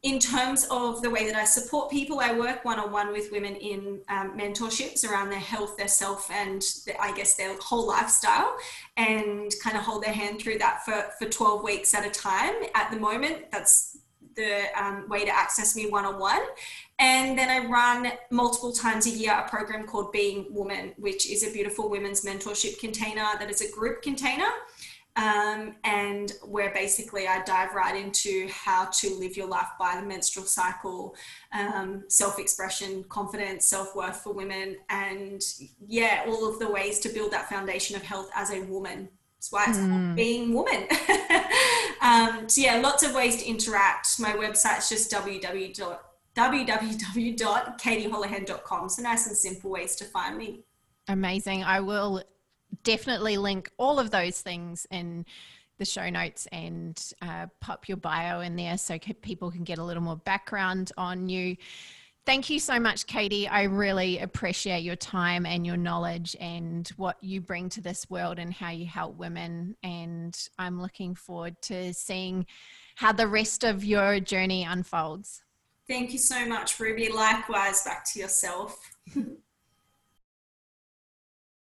[0.02, 3.32] In terms of the way that I support people, I work one on one with
[3.32, 7.88] women in um, mentorships around their health, their self, and the, I guess their whole
[7.88, 8.56] lifestyle,
[8.96, 12.54] and kind of hold their hand through that for, for 12 weeks at a time.
[12.74, 13.98] At the moment, that's
[14.36, 16.42] the um, way to access me one on one.
[16.98, 21.46] And then I run multiple times a year a program called Being Woman, which is
[21.46, 24.48] a beautiful women's mentorship container that is a group container.
[25.16, 30.06] Um, and where basically I dive right into how to live your life by the
[30.06, 31.14] menstrual cycle,
[31.58, 35.40] um, self expression, confidence, self worth for women, and
[35.86, 39.08] yeah, all of the ways to build that foundation of health as a woman.
[39.38, 40.14] That's why it's mm.
[40.16, 40.86] being woman.
[42.02, 44.20] um, so yeah, lots of ways to interact.
[44.20, 45.98] My website's just www
[46.36, 48.88] www.katieholohan.com.
[48.88, 50.64] So nice and simple ways to find me.
[51.08, 51.64] Amazing.
[51.64, 52.22] I will
[52.82, 55.24] definitely link all of those things in
[55.78, 59.84] the show notes and uh, pop your bio in there so people can get a
[59.84, 61.56] little more background on you.
[62.24, 63.46] Thank you so much, Katie.
[63.46, 68.40] I really appreciate your time and your knowledge and what you bring to this world
[68.40, 69.76] and how you help women.
[69.84, 72.46] And I'm looking forward to seeing
[72.96, 75.44] how the rest of your journey unfolds.
[75.88, 77.10] Thank you so much, Ruby.
[77.10, 78.78] Likewise, back to yourself.